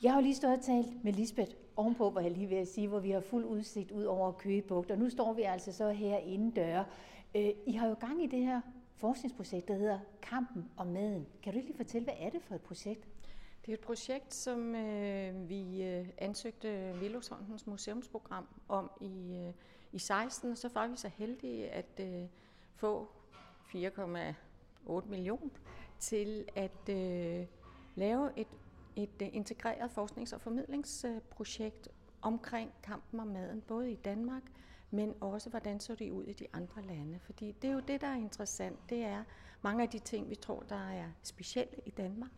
Jeg 0.02 0.12
har 0.12 0.21
jo 0.21 0.23
lige 0.23 0.35
stået 0.35 0.59
og 0.59 0.64
talt 0.64 1.05
med 1.05 1.12
Lisbeth 1.12 1.50
ovenpå, 1.76 2.11
hvor 2.11 2.21
jeg 2.21 2.31
lige 2.31 2.47
vil 2.47 2.67
sige, 2.67 2.88
hvor 2.88 3.00
vi 3.00 3.11
har 3.11 3.21
fuld 3.21 3.45
udsigt 3.45 3.90
ud 3.90 4.05
over 4.05 4.33
Køgebugt, 4.33 4.90
og 4.90 4.99
nu 4.99 5.11
står 5.11 5.33
vi 5.33 5.43
altså 5.43 5.73
så 5.73 5.90
her 5.90 6.17
inden 6.19 6.50
døre. 6.50 6.85
Øh, 7.35 7.50
I 7.67 7.73
har 7.73 7.88
jo 7.88 7.95
gang 8.00 8.25
i 8.25 8.26
det 8.26 8.40
her 8.40 8.61
forskningsprojekt, 8.99 9.69
der 9.69 9.75
hedder 9.75 9.99
Kampen 10.23 10.71
om 10.76 10.87
maden. 10.87 11.26
Kan 11.43 11.52
du 11.52 11.59
lige 11.59 11.76
fortælle, 11.76 12.05
hvad 12.05 12.14
er 12.19 12.31
det 12.31 12.43
for 12.43 12.55
et 12.55 12.61
projekt? 12.61 13.09
Det 13.67 13.73
er 13.73 13.76
et 13.76 13.81
projekt, 13.81 14.35
som 14.35 14.75
øh, 14.75 15.49
vi 15.49 15.83
øh, 15.83 16.09
ansøgte 16.19 17.00
Velosfondens 17.00 17.67
museumsprogram 17.67 18.47
om 18.69 18.90
i, 19.00 19.37
øh, 19.47 19.52
i 19.93 19.99
16, 19.99 20.50
og 20.52 20.59
så 20.59 20.71
var 20.75 20.87
vi 20.87 20.97
så 20.97 21.09
heldige 21.09 21.71
at 21.71 22.00
øh, 22.00 22.28
få 22.75 23.09
4,8 23.75 25.09
millioner 25.09 25.50
til 25.99 26.45
at 26.57 26.88
øh, 26.88 27.47
lave 27.95 28.31
et, 28.37 28.49
et 28.97 29.23
øh, 29.23 29.28
integreret 29.33 29.90
forsknings- 29.90 30.33
og 30.33 30.40
formidlingsprojekt 30.40 31.88
omkring 32.23 32.73
kampen 32.83 33.21
om 33.21 33.26
maden, 33.26 33.61
både 33.61 33.93
i 33.93 33.97
Danmark, 33.97 34.43
men 34.90 35.14
også 35.21 35.50
hvordan 35.50 35.80
så 35.80 35.95
det 35.95 36.11
ud 36.11 36.25
i 36.25 36.33
de 36.33 36.47
andre 36.52 36.83
lande. 36.83 37.18
Fordi 37.18 37.52
det 37.52 37.71
er 37.71 37.75
jo 37.75 37.80
det, 37.80 38.00
der 38.00 38.07
er 38.07 38.16
interessant. 38.16 38.78
Det 38.90 39.04
er 39.04 39.25
mange 39.62 39.83
af 39.83 39.88
de 39.88 39.99
ting, 39.99 40.30
vi 40.30 40.35
tror, 40.35 40.61
der 40.61 40.90
er 40.90 41.11
specielle 41.23 41.80
i 41.87 41.90
Danmark, 41.90 42.30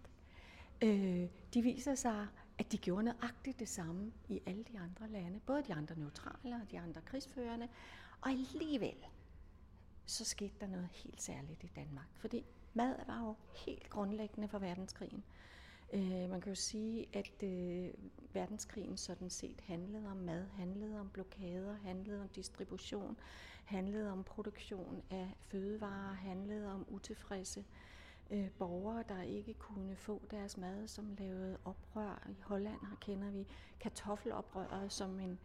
øh, 0.82 1.28
de 1.54 1.62
viser 1.62 1.94
sig, 1.94 2.26
at 2.58 2.72
de 2.72 2.78
gjorde 2.78 3.02
nøjagtigt 3.02 3.60
det 3.60 3.68
samme 3.68 4.12
i 4.28 4.42
alle 4.46 4.64
de 4.64 4.78
andre 4.78 5.08
lande, 5.08 5.40
både 5.46 5.62
de 5.62 5.74
andre 5.74 5.98
neutrale 5.98 6.56
og 6.62 6.70
de 6.70 6.80
andre 6.80 7.00
krigsførende, 7.00 7.68
og 8.20 8.30
alligevel 8.30 9.06
så 10.06 10.24
skete 10.24 10.54
der 10.60 10.66
noget 10.66 10.88
helt 10.92 11.22
særligt 11.22 11.64
i 11.64 11.70
Danmark, 11.76 12.08
fordi 12.16 12.44
mad 12.74 12.94
var 13.06 13.20
jo 13.20 13.34
helt 13.66 13.90
grundlæggende 13.90 14.48
for 14.48 14.58
verdenskrigen. 14.58 15.24
Øh, 15.92 16.30
man 16.30 16.40
kan 16.40 16.50
jo 16.50 16.54
sige, 16.54 17.06
at 17.12 17.42
øh, 17.42 17.90
verdenskrigen 18.32 18.96
sådan 18.96 19.30
set 19.30 19.60
handlede 19.60 20.08
om 20.10 20.16
mad, 20.16 20.46
handlede 20.56 21.00
om 21.00 21.08
blokader, 21.08 21.74
handlede 21.74 22.22
om 22.22 22.28
distribution, 22.28 23.16
handlede 23.64 24.12
om 24.12 24.24
produktion 24.24 25.02
af 25.10 25.34
fødevarer, 25.46 26.14
handlede 26.14 26.72
om 26.72 26.86
utilfredse 26.88 27.64
øh, 28.30 28.50
borgere, 28.50 29.04
der 29.08 29.22
ikke 29.22 29.54
kunne 29.54 29.96
få 29.96 30.22
deres 30.30 30.56
mad, 30.56 30.88
som 30.88 31.14
lavede 31.18 31.58
oprør. 31.64 32.28
I 32.30 32.40
Holland 32.42 32.80
her 32.80 32.96
kender 33.00 33.30
vi 33.30 33.46
kartoffeloprøret 33.80 34.92
som 34.92 35.20
en, 35.20 35.38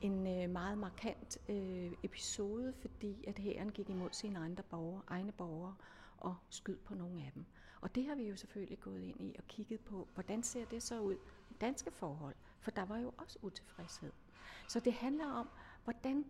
en 0.00 0.26
øh, 0.26 0.50
meget 0.50 0.78
markant 0.78 1.38
øh, 1.48 1.92
episode, 2.02 2.72
fordi 2.80 3.24
at 3.28 3.38
hæren 3.38 3.70
gik 3.72 3.90
imod 3.90 4.10
sine 4.12 4.38
egne 4.38 4.62
borgere, 4.70 5.02
egne 5.08 5.32
borgere 5.32 5.74
og 6.18 6.36
skød 6.50 6.76
på 6.76 6.94
nogle 6.94 7.24
af 7.24 7.30
dem. 7.34 7.44
Og 7.82 7.94
det 7.94 8.06
har 8.06 8.14
vi 8.14 8.28
jo 8.28 8.36
selvfølgelig 8.36 8.80
gået 8.80 9.02
ind 9.02 9.20
i 9.20 9.34
og 9.38 9.44
kigget 9.48 9.80
på, 9.80 10.08
hvordan 10.14 10.42
ser 10.42 10.64
det 10.64 10.82
så 10.82 11.00
ud 11.00 11.14
i 11.50 11.54
danske 11.60 11.90
forhold, 11.90 12.34
for 12.60 12.70
der 12.70 12.84
var 12.84 12.98
jo 12.98 13.12
også 13.18 13.38
utilfredshed. 13.42 14.12
Så 14.68 14.80
det 14.80 14.92
handler 14.92 15.26
om, 15.26 15.48
hvordan 15.84 16.24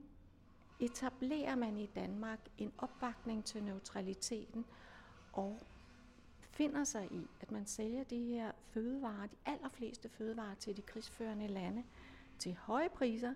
etablerer 0.80 1.54
man 1.54 1.78
i 1.78 1.86
Danmark 1.86 2.38
en 2.58 2.72
opbakning 2.78 3.44
til 3.44 3.62
neutraliteten 3.62 4.64
og 5.32 5.60
finder 6.40 6.84
sig 6.84 7.12
i, 7.12 7.26
at 7.40 7.50
man 7.50 7.66
sælger 7.66 8.04
de 8.04 8.24
her 8.24 8.52
fødevarer, 8.70 9.26
de 9.26 9.36
allerfleste 9.46 10.08
fødevarer 10.08 10.54
til 10.54 10.76
de 10.76 10.82
krigsførende 10.82 11.46
lande, 11.46 11.84
til 12.38 12.56
høje 12.60 12.88
priser, 12.88 13.34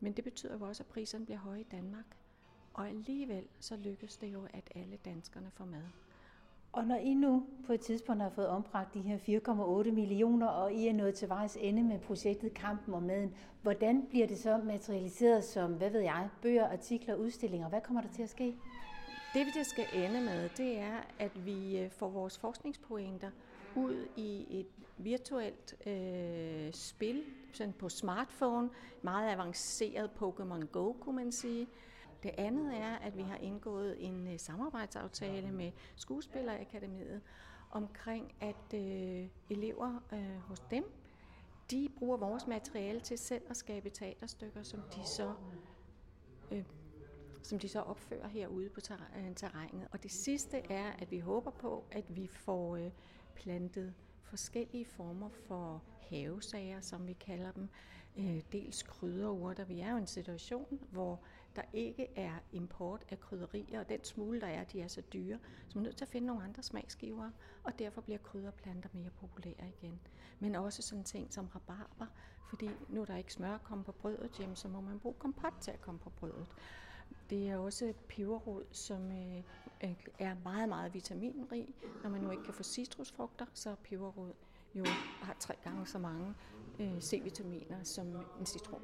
men 0.00 0.12
det 0.12 0.24
betyder 0.24 0.58
jo 0.58 0.64
også, 0.64 0.82
at 0.82 0.86
priserne 0.86 1.24
bliver 1.24 1.38
høje 1.38 1.60
i 1.60 1.66
Danmark. 1.70 2.16
Og 2.74 2.88
alligevel 2.88 3.48
så 3.60 3.76
lykkes 3.76 4.16
det 4.16 4.32
jo, 4.32 4.48
at 4.52 4.72
alle 4.74 4.96
danskerne 4.96 5.50
får 5.50 5.64
mad. 5.64 5.84
Og 6.76 6.84
når 6.84 6.96
I 6.96 7.14
nu 7.14 7.46
på 7.66 7.72
et 7.72 7.80
tidspunkt 7.80 8.22
har 8.22 8.30
fået 8.30 8.48
ombragt 8.48 8.94
de 8.94 9.00
her 9.00 9.18
4,8 9.84 9.92
millioner, 9.92 10.46
og 10.46 10.72
I 10.72 10.88
er 10.88 10.92
nået 10.92 11.14
til 11.14 11.28
vejs 11.28 11.58
ende 11.60 11.82
med 11.82 11.98
projektet 11.98 12.54
Kampen 12.54 12.94
om 12.94 13.02
maden, 13.02 13.34
hvordan 13.62 14.06
bliver 14.08 14.26
det 14.26 14.38
så 14.38 14.56
materialiseret 14.56 15.44
som, 15.44 15.72
hvad 15.72 15.90
ved 15.90 16.00
jeg, 16.00 16.28
bøger, 16.42 16.68
artikler, 16.68 17.14
udstillinger? 17.14 17.68
Hvad 17.68 17.80
kommer 17.80 18.02
der 18.02 18.08
til 18.08 18.22
at 18.22 18.30
ske? 18.30 18.56
Det 19.34 19.46
vi 19.46 19.50
det 19.58 19.66
skal 19.66 19.84
ende 19.94 20.20
med, 20.20 20.48
det 20.56 20.78
er, 20.78 20.96
at 21.18 21.46
vi 21.46 21.78
øh, 21.78 21.90
får 21.90 22.08
vores 22.08 22.38
forskningspointer 22.38 23.30
ud 23.76 24.06
i 24.16 24.46
et 24.60 24.66
virtuelt 24.98 25.86
øh, 25.86 26.72
spil 26.72 27.22
sådan 27.52 27.72
på 27.72 27.88
smartphone, 27.88 28.70
meget 29.02 29.32
avanceret 29.32 30.10
Pokémon 30.20 30.66
Go, 30.66 30.92
kunne 30.92 31.16
man 31.16 31.32
sige. 31.32 31.66
Det 32.26 32.34
andet 32.38 32.76
er, 32.76 32.94
at 32.96 33.16
vi 33.16 33.22
har 33.22 33.36
indgået 33.36 34.06
en 34.06 34.26
øh, 34.26 34.38
samarbejdsaftale 34.38 35.52
med 35.52 35.72
Skuespillerakademiet 35.96 37.20
omkring, 37.70 38.34
at 38.40 38.74
øh, 38.74 39.28
elever 39.50 40.00
øh, 40.12 40.38
hos 40.40 40.60
dem, 40.70 40.84
de 41.70 41.88
bruger 41.98 42.16
vores 42.16 42.46
materiale 42.46 43.00
til 43.00 43.18
selv 43.18 43.42
at 43.50 43.56
skabe 43.56 43.90
teaterstykker, 43.90 44.62
som 44.62 44.80
de 44.80 45.06
så 45.06 45.34
øh, 46.50 46.64
som 47.42 47.58
de 47.58 47.68
så 47.68 47.80
opfører 47.80 48.28
herude 48.28 48.68
på 48.68 48.80
øh, 49.16 49.34
terrænet. 49.34 49.88
Og 49.92 50.02
det 50.02 50.10
sidste 50.10 50.72
er, 50.72 50.92
at 50.92 51.10
vi 51.10 51.18
håber 51.18 51.50
på, 51.50 51.84
at 51.90 52.04
vi 52.16 52.26
får 52.26 52.76
øh, 52.76 52.90
plantet 53.34 53.94
forskellige 54.22 54.84
former 54.84 55.28
for 55.28 55.82
havesager, 56.10 56.80
som 56.80 57.06
vi 57.06 57.12
kalder 57.12 57.52
dem. 57.52 57.68
Øh, 58.16 58.42
dels 58.52 58.82
krydderurter. 58.82 59.64
Vi 59.64 59.80
er 59.80 59.90
jo 59.90 59.96
i 59.96 60.00
en 60.00 60.06
situation, 60.06 60.80
hvor 60.90 61.20
der 61.56 61.62
ikke 61.72 62.08
er 62.16 62.34
import 62.52 63.04
af 63.10 63.20
krydderier, 63.20 63.80
og 63.80 63.88
den 63.88 64.04
smule, 64.04 64.40
der 64.40 64.46
er, 64.46 64.64
de 64.64 64.80
er 64.80 64.88
så 64.88 65.02
dyre, 65.12 65.38
så 65.68 65.78
man 65.78 65.84
er 65.84 65.88
nødt 65.88 65.96
til 65.96 66.04
at 66.04 66.08
finde 66.08 66.26
nogle 66.26 66.44
andre 66.44 66.62
smagsgivere, 66.62 67.32
og 67.62 67.78
derfor 67.78 68.00
bliver 68.00 68.18
krydderplanter 68.18 68.88
mere 68.92 69.10
populære 69.20 69.68
igen. 69.80 70.00
Men 70.40 70.54
også 70.54 70.82
sådan 70.82 71.04
ting 71.04 71.32
som 71.32 71.46
rabarber, 71.54 72.06
fordi 72.48 72.70
nu 72.88 73.00
er 73.00 73.04
der 73.04 73.16
ikke 73.16 73.32
smør 73.32 73.54
at 73.54 73.62
komme 73.62 73.84
på 73.84 73.92
brødet, 73.92 74.40
jamen, 74.40 74.56
så 74.56 74.68
må 74.68 74.80
man 74.80 74.98
bruge 74.98 75.14
kompot 75.18 75.54
til 75.60 75.70
at 75.70 75.80
komme 75.80 76.00
på 76.00 76.10
brødet. 76.10 76.46
Det 77.30 77.48
er 77.48 77.56
også 77.56 77.92
peberrod, 78.08 78.64
som 78.72 79.12
øh, 79.12 79.42
øh, 79.84 79.94
er 80.18 80.34
meget, 80.44 80.68
meget 80.68 80.94
vitaminrig. 80.94 81.74
Når 82.02 82.10
man 82.10 82.20
nu 82.20 82.30
ikke 82.30 82.44
kan 82.44 82.54
få 82.54 82.62
citrusfrugter, 82.62 83.46
så 83.54 83.70
er 83.70 83.74
peberrod 83.74 84.32
jo 84.74 84.84
har 85.22 85.36
tre 85.40 85.54
gange 85.64 85.86
så 85.86 85.98
mange 85.98 86.34
øh, 86.80 87.00
C-vitaminer 87.00 87.82
som 87.82 88.06
en 88.40 88.46
citron. 88.46 88.82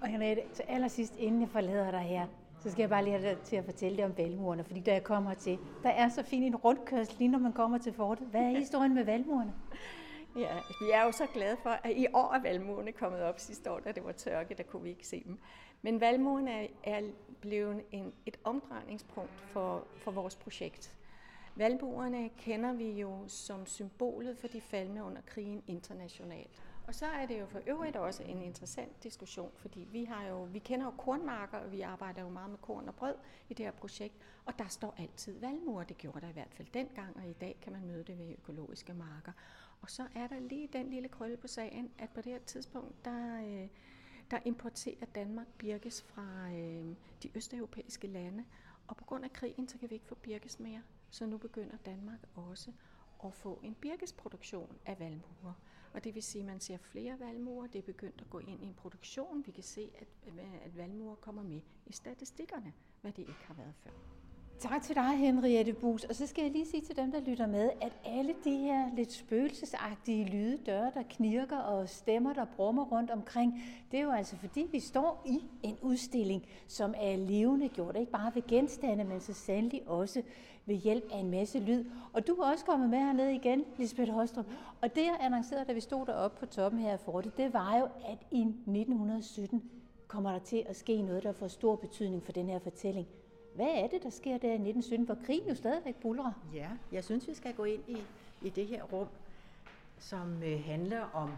Og 0.00 0.08
Henriette, 0.08 0.42
til 0.54 0.64
allersidst, 0.68 1.16
inden 1.18 1.40
jeg 1.40 1.48
forlader 1.48 1.90
dig 1.90 2.00
her, 2.00 2.26
så 2.58 2.70
skal 2.70 2.82
jeg 2.82 2.90
bare 2.90 3.04
lige 3.04 3.18
have 3.18 3.34
dig 3.34 3.42
til 3.42 3.56
at 3.56 3.64
fortælle 3.64 3.96
dig 3.96 4.04
om 4.04 4.16
valmurerne, 4.16 4.64
fordi 4.64 4.80
da 4.80 4.92
jeg 4.92 5.04
kommer 5.04 5.34
til, 5.34 5.58
der 5.82 5.90
er 5.90 6.08
så 6.08 6.22
fin 6.22 6.42
en 6.42 6.56
rundkørsel 6.56 7.14
lige 7.18 7.28
når 7.28 7.38
man 7.38 7.52
kommer 7.52 7.78
til 7.78 7.92
fortet. 7.92 8.26
Hvad 8.26 8.40
er 8.40 8.58
historien 8.58 8.94
med 8.94 9.04
valmurerne? 9.04 9.52
Ja, 10.36 10.54
vi 10.80 10.90
er 10.90 11.04
jo 11.04 11.12
så 11.12 11.26
glade 11.34 11.56
for, 11.62 11.70
at 11.70 11.92
i 11.96 12.06
år 12.12 12.34
er 12.34 12.42
valmurene 12.42 12.92
kommet 12.92 13.20
op 13.20 13.38
sidste 13.38 13.70
år, 13.70 13.80
da 13.80 13.92
det 13.92 14.04
var 14.04 14.12
tørke, 14.12 14.54
der 14.54 14.62
kunne 14.62 14.82
vi 14.82 14.88
ikke 14.88 15.06
se 15.06 15.22
dem. 15.24 15.38
Men 15.82 16.00
valmurene 16.00 16.50
er, 16.50 16.66
er 16.84 17.02
blevet 17.40 17.82
en, 17.92 18.12
et 18.26 18.36
omdrejningspunkt 18.44 19.40
for, 19.40 19.86
for 19.96 20.10
vores 20.10 20.36
projekt. 20.36 20.96
Valmuerne 21.54 22.28
kender 22.28 22.72
vi 22.72 22.90
jo 22.90 23.24
som 23.26 23.66
symbolet 23.66 24.38
for 24.38 24.48
de 24.48 24.60
faldne 24.60 25.04
under 25.04 25.20
krigen 25.26 25.62
internationalt. 25.66 26.62
Og 26.86 26.94
så 26.94 27.06
er 27.06 27.26
det 27.26 27.40
jo 27.40 27.46
for 27.46 27.60
øvrigt 27.66 27.96
også 27.96 28.22
en 28.22 28.42
interessant 28.42 29.02
diskussion, 29.02 29.50
fordi 29.56 29.88
vi, 29.92 30.04
har 30.04 30.26
jo, 30.26 30.42
vi 30.42 30.58
kender 30.58 30.86
jo 30.86 30.90
kornmarker, 30.90 31.58
og 31.58 31.72
vi 31.72 31.80
arbejder 31.80 32.22
jo 32.22 32.28
meget 32.28 32.50
med 32.50 32.58
korn 32.58 32.88
og 32.88 32.94
brød 32.94 33.14
i 33.48 33.54
det 33.54 33.64
her 33.66 33.72
projekt, 33.72 34.14
og 34.44 34.58
der 34.58 34.68
står 34.68 34.94
altid 34.98 35.38
valmuer. 35.40 35.84
Det 35.84 35.98
gjorde 35.98 36.20
der 36.20 36.28
i 36.28 36.32
hvert 36.32 36.54
fald 36.54 36.68
dengang, 36.74 37.16
og 37.16 37.28
i 37.28 37.32
dag 37.32 37.58
kan 37.62 37.72
man 37.72 37.86
møde 37.86 38.04
det 38.04 38.18
ved 38.18 38.32
økologiske 38.32 38.94
marker. 38.94 39.32
Og 39.80 39.90
så 39.90 40.02
er 40.14 40.26
der 40.26 40.40
lige 40.40 40.68
den 40.72 40.90
lille 40.90 41.08
krølle 41.08 41.36
på 41.36 41.46
sagen, 41.46 41.90
at 41.98 42.10
på 42.10 42.20
det 42.20 42.32
her 42.32 42.38
tidspunkt, 42.38 43.04
der, 43.04 43.40
øh, 43.40 43.68
der 44.30 44.38
importerer 44.44 45.06
Danmark 45.14 45.46
birkes 45.58 46.02
fra 46.02 46.50
øh, 46.50 46.94
de 47.22 47.30
østeuropæiske 47.36 48.06
lande, 48.06 48.44
og 48.86 48.96
på 48.96 49.04
grund 49.04 49.24
af 49.24 49.32
krigen, 49.32 49.68
så 49.68 49.78
kan 49.78 49.90
vi 49.90 49.94
ikke 49.94 50.06
få 50.06 50.14
birkes 50.14 50.60
mere. 50.60 50.82
Så 51.10 51.26
nu 51.26 51.38
begynder 51.38 51.76
Danmark 51.76 52.20
også 52.34 52.72
at 53.24 53.34
få 53.34 53.60
en 53.62 53.74
birkesproduktion 53.74 54.76
af 54.86 55.00
valmuer. 55.00 55.52
Og 55.96 56.04
det 56.04 56.14
vil 56.14 56.22
sige, 56.22 56.42
at 56.42 56.46
man 56.46 56.60
ser 56.60 56.76
flere 56.76 57.20
valmuer. 57.20 57.66
Det 57.66 57.78
er 57.78 57.82
begyndt 57.82 58.20
at 58.20 58.30
gå 58.30 58.38
ind 58.38 58.62
i 58.62 58.66
en 58.66 58.74
produktion. 58.74 59.46
Vi 59.46 59.50
kan 59.52 59.62
se, 59.64 59.90
at, 59.98 60.08
at 60.64 60.76
valmuer 60.76 61.14
kommer 61.14 61.42
med 61.42 61.60
i 61.86 61.92
statistikkerne, 61.92 62.72
hvad 63.00 63.12
det 63.12 63.22
ikke 63.22 63.44
har 63.46 63.54
været 63.54 63.74
før. 63.74 63.90
Tak 64.60 64.82
til 64.82 64.94
dig, 64.94 65.18
Henriette 65.18 65.72
Bus. 65.72 66.04
Og 66.04 66.14
så 66.14 66.26
skal 66.26 66.42
jeg 66.42 66.52
lige 66.52 66.66
sige 66.66 66.80
til 66.80 66.96
dem, 66.96 67.12
der 67.12 67.20
lytter 67.20 67.46
med, 67.46 67.70
at 67.80 67.92
alle 68.04 68.34
de 68.44 68.56
her 68.56 68.94
lidt 68.96 69.12
spøgelsesagtige 69.12 70.24
lyde, 70.24 70.56
døre, 70.56 70.90
der 70.94 71.02
knirker 71.10 71.58
og 71.58 71.88
stemmer, 71.88 72.32
der 72.32 72.44
brummer 72.44 72.84
rundt 72.84 73.10
omkring, 73.10 73.62
det 73.90 74.00
er 74.00 74.04
jo 74.04 74.10
altså 74.10 74.36
fordi, 74.36 74.66
vi 74.72 74.80
står 74.80 75.22
i 75.26 75.42
en 75.62 75.76
udstilling, 75.82 76.46
som 76.66 76.94
er 76.96 77.16
levende 77.16 77.68
gjort, 77.68 77.96
ikke 77.96 78.12
bare 78.12 78.34
ved 78.34 78.42
genstande, 78.48 79.04
men 79.04 79.20
så 79.20 79.32
sandelig 79.32 79.82
også 79.86 80.22
ved 80.66 80.74
hjælp 80.74 81.04
af 81.12 81.18
en 81.18 81.30
masse 81.30 81.58
lyd. 81.58 81.84
Og 82.12 82.26
du 82.26 82.34
er 82.34 82.50
også 82.50 82.64
kommet 82.64 82.90
med 82.90 82.98
hernede 82.98 83.34
igen, 83.34 83.64
Lisbeth 83.78 84.12
Hostrup. 84.12 84.46
Og 84.80 84.94
det, 84.94 85.02
jeg 85.04 85.16
annoncerede, 85.20 85.64
da 85.64 85.72
vi 85.72 85.80
stod 85.80 86.06
deroppe 86.06 86.40
på 86.40 86.46
toppen 86.46 86.80
her 86.80 86.96
for 86.96 87.20
det, 87.20 87.36
det 87.36 87.52
var 87.52 87.78
jo, 87.78 87.84
at 87.84 88.18
i 88.30 88.40
1917 88.40 89.62
kommer 90.08 90.32
der 90.32 90.38
til 90.38 90.64
at 90.66 90.76
ske 90.76 91.02
noget, 91.02 91.22
der 91.22 91.32
får 91.32 91.48
stor 91.48 91.76
betydning 91.76 92.24
for 92.24 92.32
den 92.32 92.48
her 92.48 92.58
fortælling. 92.58 93.06
Hvad 93.56 93.66
er 93.66 93.86
det, 93.86 94.02
der 94.02 94.10
sker 94.10 94.38
der 94.38 94.48
i 94.48 94.68
1917, 94.68 95.06
hvor 95.06 95.18
krigen 95.26 95.48
jo 95.48 95.54
stadigvæk 95.54 95.94
bulrer? 95.94 96.32
Ja, 96.54 96.70
jeg 96.92 97.04
synes, 97.04 97.28
vi 97.28 97.34
skal 97.34 97.54
gå 97.54 97.64
ind 97.64 97.82
i, 97.88 97.96
i 98.42 98.48
det 98.48 98.66
her 98.66 98.82
rum, 98.82 99.06
som 99.98 100.42
øh, 100.42 100.64
handler 100.64 101.00
om 101.00 101.30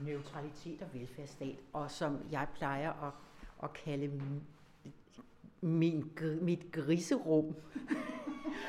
neutralitet 0.00 0.82
og 0.82 0.88
velfærdsstat, 0.94 1.56
og 1.72 1.90
som 1.90 2.18
jeg 2.30 2.46
plejer 2.54 3.06
at, 3.06 3.12
at 3.62 3.72
kalde 3.72 4.20
min, 5.60 6.10
mit 6.40 6.72
griserum. 6.72 7.54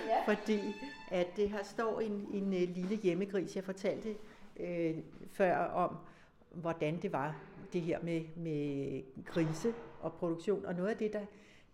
ja. 0.08 0.26
Fordi 0.36 0.60
at 1.12 1.28
det 1.36 1.50
her 1.50 1.64
står 1.64 2.00
en, 2.00 2.12
en, 2.12 2.54
en 2.54 2.54
øh, 2.54 2.76
lille 2.76 2.96
hjemmegris, 2.96 3.56
jeg 3.56 3.64
fortalte 3.64 4.16
øh, 4.60 4.98
før 5.32 5.58
om, 5.58 5.98
hvordan 6.52 7.02
det 7.02 7.12
var 7.12 7.36
det 7.74 7.82
her 7.82 8.00
med, 8.04 8.22
med 8.36 9.02
grise 9.26 9.74
og 10.02 10.14
produktion. 10.14 10.66
Og 10.66 10.76
noget 10.76 10.90
af 10.90 10.98
det, 10.98 11.14
der 11.14 11.26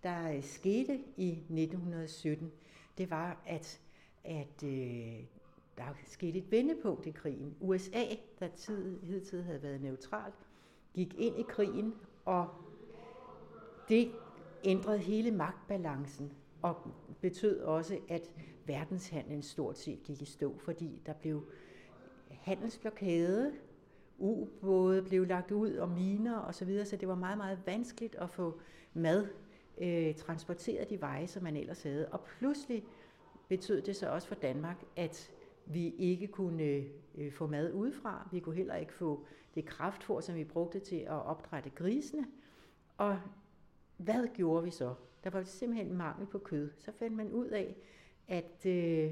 der 0.04 0.32
øh, 0.32 0.44
skete 0.44 1.00
i 1.18 1.30
1917, 1.32 2.52
det 2.98 3.10
var, 3.10 3.42
at, 3.46 3.80
at 4.24 4.64
øh, 4.64 5.24
der 5.78 5.84
skete 6.06 6.38
et 6.38 6.52
vendepunkt 6.52 7.06
i 7.06 7.12
krigen. 7.12 7.56
USA, 7.60 8.04
der 8.40 8.48
tid, 8.48 9.00
hidtil 9.02 9.44
havde 9.44 9.64
været 9.64 9.82
neutralt, 9.82 10.48
gik 10.94 11.16
ind 11.18 11.40
i 11.40 11.44
krigen, 11.50 11.94
og 12.26 12.48
det 13.90 14.12
ændrede 14.64 14.98
hele 14.98 15.32
magtbalancen 15.32 16.34
og 16.62 16.76
betød 17.22 17.60
også, 17.60 17.98
at 18.10 18.32
verdenshandlen 18.66 19.42
stort 19.42 19.78
set 19.78 20.04
gik 20.04 20.22
i 20.22 20.26
stå, 20.26 20.58
fordi 20.58 21.02
der 21.06 21.14
blev 21.14 21.44
handelsblokade, 22.30 23.54
ubåde 24.18 25.02
blev 25.02 25.28
lagt 25.28 25.52
ud 25.52 25.74
og 25.74 25.90
miner 25.90 26.40
osv., 26.40 26.54
så, 26.54 26.66
videre, 26.66 26.86
så 26.86 26.96
det 26.96 27.08
var 27.08 27.16
meget, 27.16 27.38
meget 27.38 27.60
vanskeligt 27.66 28.16
at 28.16 28.30
få 28.30 28.60
mad 28.94 29.28
øh, 29.80 30.16
transporteret 30.16 30.90
de 30.90 31.02
veje, 31.02 31.28
som 31.28 31.44
man 31.44 31.56
ellers 31.56 31.84
havde. 31.84 32.08
Og 32.08 32.22
pludselig 32.22 32.84
betød 33.48 33.82
det 33.82 33.96
så 33.96 34.10
også 34.10 34.28
for 34.28 34.36
Danmark, 34.36 34.84
at 34.96 35.32
vi 35.66 35.90
ikke 35.90 36.28
kunne 36.28 36.64
øh, 37.16 37.32
få 37.32 37.48
mad 37.48 37.74
udefra. 37.74 38.30
Vi 38.32 38.40
kunne 38.40 38.56
heller 38.56 38.76
ikke 38.76 38.94
få 38.94 39.26
det 39.56 39.66
kraftfor, 39.66 40.20
som 40.20 40.36
vi 40.36 40.44
brugte 40.44 40.80
til 40.80 40.96
at 40.96 41.26
opdrætte 41.26 41.70
grisene. 41.70 42.28
Og 42.98 43.20
hvad 43.98 44.28
gjorde 44.34 44.64
vi 44.64 44.72
så? 44.72 44.94
Der 45.24 45.30
var 45.30 45.44
simpelthen 45.44 45.94
mangel 45.94 46.28
på 46.28 46.38
kød. 46.38 46.70
Så 46.78 46.92
fandt 46.92 47.16
man 47.16 47.32
ud 47.32 47.48
af, 47.48 47.76
at 48.28 48.66
øh, 48.66 49.12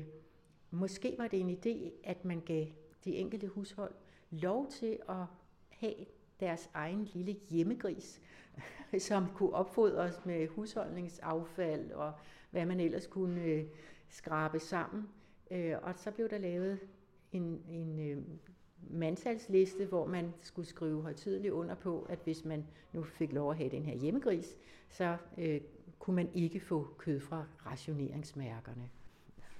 måske 0.72 1.16
var 1.18 1.28
det 1.28 1.40
en 1.40 1.50
idé, 1.50 1.92
at 2.04 2.26
man 2.26 2.42
gav 2.42 2.66
de 3.06 3.16
enkelte 3.16 3.48
hushold 3.48 3.94
lov 4.32 4.68
til 4.68 5.00
at 5.10 5.26
have 5.70 6.06
deres 6.40 6.70
egen 6.74 7.04
lille 7.04 7.36
hjemmegris, 7.50 8.22
som 9.00 9.28
kunne 9.36 9.54
opfodres 9.54 10.26
med 10.26 10.48
husholdningsaffald 10.48 11.92
og 11.92 12.14
hvad 12.52 12.66
man 12.66 12.80
ellers 12.80 13.08
kunne 13.08 13.42
øh, 13.42 13.66
skrabe 14.10 14.60
sammen. 14.60 15.10
Øh, 15.52 15.76
og 15.82 15.94
så 15.96 16.12
blev 16.12 16.30
der 16.30 16.38
lavet 16.38 16.80
en, 17.32 17.62
en 17.70 18.00
øh, 18.12 18.18
mandsalsliste, 18.90 19.86
hvor 19.86 20.06
man 20.06 20.34
skulle 20.42 20.68
skrive 20.68 21.02
højtidligt 21.02 21.54
under 21.54 21.76
på, 21.76 22.08
at 22.10 22.20
hvis 22.24 22.46
man 22.46 22.66
nu 22.94 23.04
fik 23.04 23.34
lov 23.34 23.52
at 23.52 23.58
have 23.58 23.70
den 23.70 23.86
her 23.86 23.96
hjemmegris, 23.96 24.58
så 24.90 25.18
øh, 25.38 25.62
kunne 26.00 26.16
man 26.16 26.30
ikke 26.34 26.60
få 26.60 26.88
kød 26.98 27.20
fra 27.20 27.46
rationeringsmærkerne. 27.66 28.90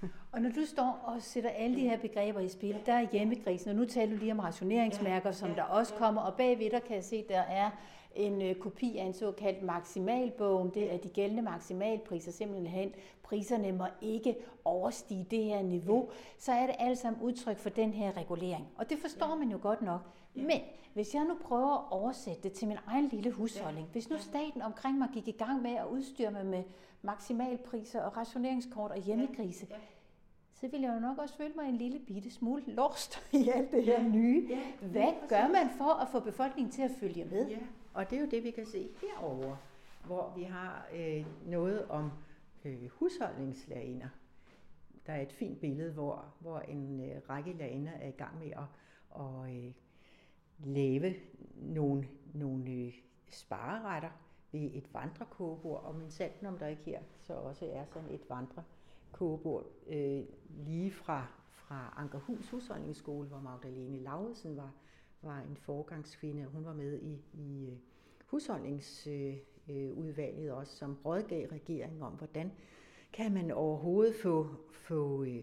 Og 0.32 0.40
når 0.40 0.50
du 0.50 0.64
står 0.64 1.02
og 1.04 1.22
sætter 1.22 1.50
alle 1.50 1.76
de 1.76 1.80
her 1.80 1.98
begreber 1.98 2.40
i 2.40 2.48
spil, 2.48 2.76
der 2.86 2.92
er 2.92 3.06
hjemmegrisen, 3.12 3.70
og 3.70 3.76
nu 3.76 3.84
taler 3.84 4.12
du 4.12 4.18
lige 4.18 4.32
om 4.32 4.38
rationeringsmærker, 4.38 5.32
som 5.32 5.54
der 5.54 5.62
også 5.62 5.94
kommer, 5.94 6.20
og 6.20 6.36
bagved 6.36 6.70
der 6.70 6.80
kan 6.80 6.96
jeg 6.96 7.04
se, 7.04 7.24
der 7.28 7.40
er 7.40 7.70
en 8.14 8.42
ø, 8.42 8.54
kopi 8.54 8.96
af 8.96 9.04
en 9.04 9.14
såkaldt 9.14 9.62
maksimalbogen. 9.62 10.70
Det 10.74 10.94
er 10.94 10.98
de 10.98 11.08
gældende 11.08 11.42
maksimalpriser, 11.42 12.32
simpelthen 12.32 12.92
priserne 13.22 13.72
må 13.72 13.84
ikke 14.00 14.36
overstige 14.64 15.26
det 15.30 15.44
her 15.44 15.62
niveau. 15.62 16.08
Så 16.38 16.52
er 16.52 16.66
det 16.66 16.74
alt 16.78 16.98
sammen 16.98 17.22
udtryk 17.22 17.58
for 17.58 17.70
den 17.70 17.92
her 17.92 18.16
regulering. 18.16 18.68
Og 18.76 18.90
det 18.90 18.98
forstår 18.98 19.34
man 19.36 19.50
jo 19.50 19.58
godt 19.62 19.82
nok. 19.82 20.00
Men 20.34 20.60
hvis 20.94 21.14
jeg 21.14 21.24
nu 21.24 21.34
prøver 21.42 21.74
at 21.76 21.84
oversætte 21.90 22.42
det 22.42 22.52
til 22.52 22.68
min 22.68 22.76
egen 22.86 23.08
lille 23.08 23.30
husholdning, 23.30 23.88
hvis 23.92 24.10
nu 24.10 24.18
staten 24.18 24.62
omkring 24.62 24.98
mig 24.98 25.08
gik 25.14 25.28
i 25.28 25.32
gang 25.32 25.62
med 25.62 25.70
at 25.70 25.86
udstyre 25.86 26.30
mig 26.30 26.46
med 26.46 26.62
maksimalpriser 27.02 28.02
og 28.02 28.16
rationeringskort 28.16 28.90
og 28.90 28.98
hjemmegrise, 28.98 29.66
så 30.54 30.68
ville 30.68 30.86
jeg 30.86 30.94
jo 30.94 31.00
nok 31.00 31.18
også 31.18 31.36
føle 31.36 31.52
mig 31.56 31.68
en 31.68 31.76
lille 31.76 31.98
bitte 31.98 32.30
smule 32.30 32.62
lost 32.66 33.22
i 33.32 33.48
alt 33.54 33.70
det 33.70 33.84
her 33.84 34.02
nye. 34.08 34.48
Hvad 34.80 35.12
gør 35.28 35.48
man 35.48 35.70
for 35.78 36.00
at 36.02 36.08
få 36.08 36.20
befolkningen 36.20 36.72
til 36.72 36.82
at 36.82 36.90
følge 37.00 37.24
med? 37.24 37.48
Ja. 37.48 37.56
Og 37.98 38.10
det 38.10 38.16
er 38.16 38.20
jo 38.20 38.28
det, 38.30 38.44
vi 38.44 38.50
kan 38.50 38.66
se 38.66 38.88
herover, 39.00 39.56
hvor 40.04 40.32
vi 40.36 40.42
har 40.42 40.88
øh, 40.94 41.26
noget 41.46 41.88
om 41.88 42.10
øh, 42.64 42.88
husholdningslagener. 42.88 44.08
Der 45.06 45.12
er 45.12 45.22
et 45.22 45.32
fint 45.32 45.60
billede, 45.60 45.92
hvor, 45.92 46.24
hvor 46.40 46.58
en 46.58 47.10
øh, 47.10 47.20
række 47.28 47.52
lagener 47.52 47.92
er 47.92 48.08
i 48.08 48.10
gang 48.10 48.38
med 48.38 48.50
at, 48.50 48.64
at 49.20 49.56
øh, 49.56 49.72
lave 50.58 51.14
nogle, 51.56 52.08
nogle 52.34 52.70
øh, 52.70 52.94
spareretter 53.30 54.10
ved 54.52 54.70
et 54.74 54.94
vandrekogebord, 54.94 55.84
og 55.84 55.94
min 55.94 56.10
sandt 56.10 56.46
om 56.46 56.58
der 56.58 56.66
ikke 56.66 56.82
her 56.84 57.00
så 57.20 57.32
også 57.32 57.66
er 57.66 57.84
sådan 57.84 58.10
et 58.10 58.30
vandrekogebord 58.30 59.66
øh, 59.86 60.24
lige 60.66 60.90
fra, 60.90 61.26
fra 61.52 61.94
Ankerhus 61.96 62.50
Husholdningsskole, 62.50 63.28
hvor 63.28 63.40
Magdalene 63.40 63.98
Lauritsen 63.98 64.56
var, 64.56 64.70
var 65.22 65.40
en 65.40 65.56
forgangskvinde, 65.56 66.46
og 66.46 66.50
hun 66.50 66.64
var 66.64 66.74
med 66.74 67.00
i, 67.00 67.22
i 67.34 67.66
øh, 67.66 67.76
husholdningsudvalget 68.26 70.38
øh, 70.38 70.46
øh, 70.46 70.56
også, 70.56 70.76
som 70.76 70.98
rådgav 71.04 71.48
regeringen 71.48 72.02
om, 72.02 72.12
hvordan 72.12 72.52
kan 73.12 73.32
man 73.32 73.50
overhovedet 73.50 74.14
få, 74.14 74.48
få 74.70 75.24
øh, 75.24 75.42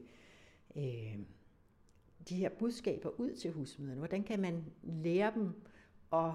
øh, 0.75 1.19
de 2.29 2.35
her 2.35 2.49
budskaber 2.49 3.19
ud 3.19 3.35
til 3.35 3.51
husmøderne? 3.51 3.99
Hvordan 3.99 4.23
kan 4.23 4.39
man 4.39 4.65
lære 4.83 5.33
dem 5.35 5.49
at 6.13 6.31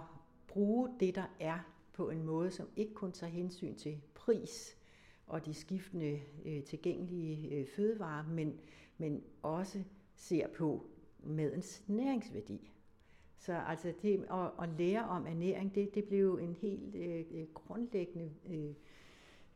bruge 0.47 0.89
det, 1.01 1.15
der 1.15 1.37
er 1.41 1.59
på 1.93 2.11
en 2.11 2.23
måde, 2.23 2.51
som 2.51 2.69
ikke 2.77 2.95
kun 2.95 3.13
tager 3.13 3.31
hensyn 3.31 3.75
til 3.75 4.01
pris 4.15 4.77
og 5.27 5.47
de 5.47 5.55
skiftende 5.55 6.21
øh, 6.45 6.65
tilgængelige 6.65 7.55
øh, 7.55 7.67
fødevarer, 7.77 8.29
men, 8.29 8.61
men 8.99 9.23
også 9.43 9.83
ser 10.15 10.49
på 10.49 10.87
madens 11.23 11.83
næringsværdi. 11.87 12.70
Så 13.41 13.53
altså 13.69 13.93
det 14.03 14.25
at, 14.31 14.51
at 14.63 14.69
lære 14.79 15.05
om 15.05 15.27
ernæring, 15.27 15.75
det, 15.75 15.95
det 15.95 16.05
blev 16.05 16.39
en 16.43 16.57
helt 16.61 16.95
øh, 16.95 17.25
øh, 17.35 17.47
grundlæggende 17.55 18.31
øh, 18.51 18.75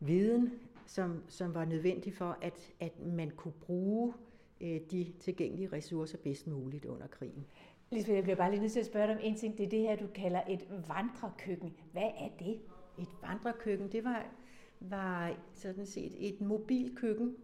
viden, 0.01 0.53
som, 0.87 1.23
som 1.29 1.55
var 1.55 1.64
nødvendig 1.64 2.14
for, 2.14 2.38
at, 2.42 2.75
at 2.81 3.01
man 3.07 3.31
kunne 3.31 3.55
bruge 3.61 4.14
øh, 4.61 4.81
de 4.90 5.12
tilgængelige 5.20 5.68
ressourcer 5.73 6.18
bedst 6.18 6.47
muligt 6.47 6.85
under 6.85 7.07
krigen. 7.07 7.47
Lisbeth, 7.90 8.14
jeg 8.14 8.23
bliver 8.23 8.37
bare 8.37 8.51
lige 8.51 8.61
nødt 8.61 8.73
til 8.73 8.81
at 8.81 8.87
spørge 8.87 9.07
dig 9.07 9.14
om 9.16 9.20
en 9.23 9.37
ting. 9.37 9.59
Det 9.59 9.66
er 9.66 9.70
det 9.70 9.81
her, 9.81 9.97
du 9.97 10.07
kalder 10.14 10.40
et 10.49 10.66
vandrekøkken. 10.70 11.75
Hvad 11.92 12.11
er 12.18 12.29
det? 12.38 12.61
Et 12.99 13.09
vandrekøkken, 13.23 13.92
det 13.92 14.05
var, 14.05 14.27
var 14.81 15.37
sådan 15.55 15.87
set 15.87 16.12
et 16.18 16.40
mobilkøkken. 16.40 17.37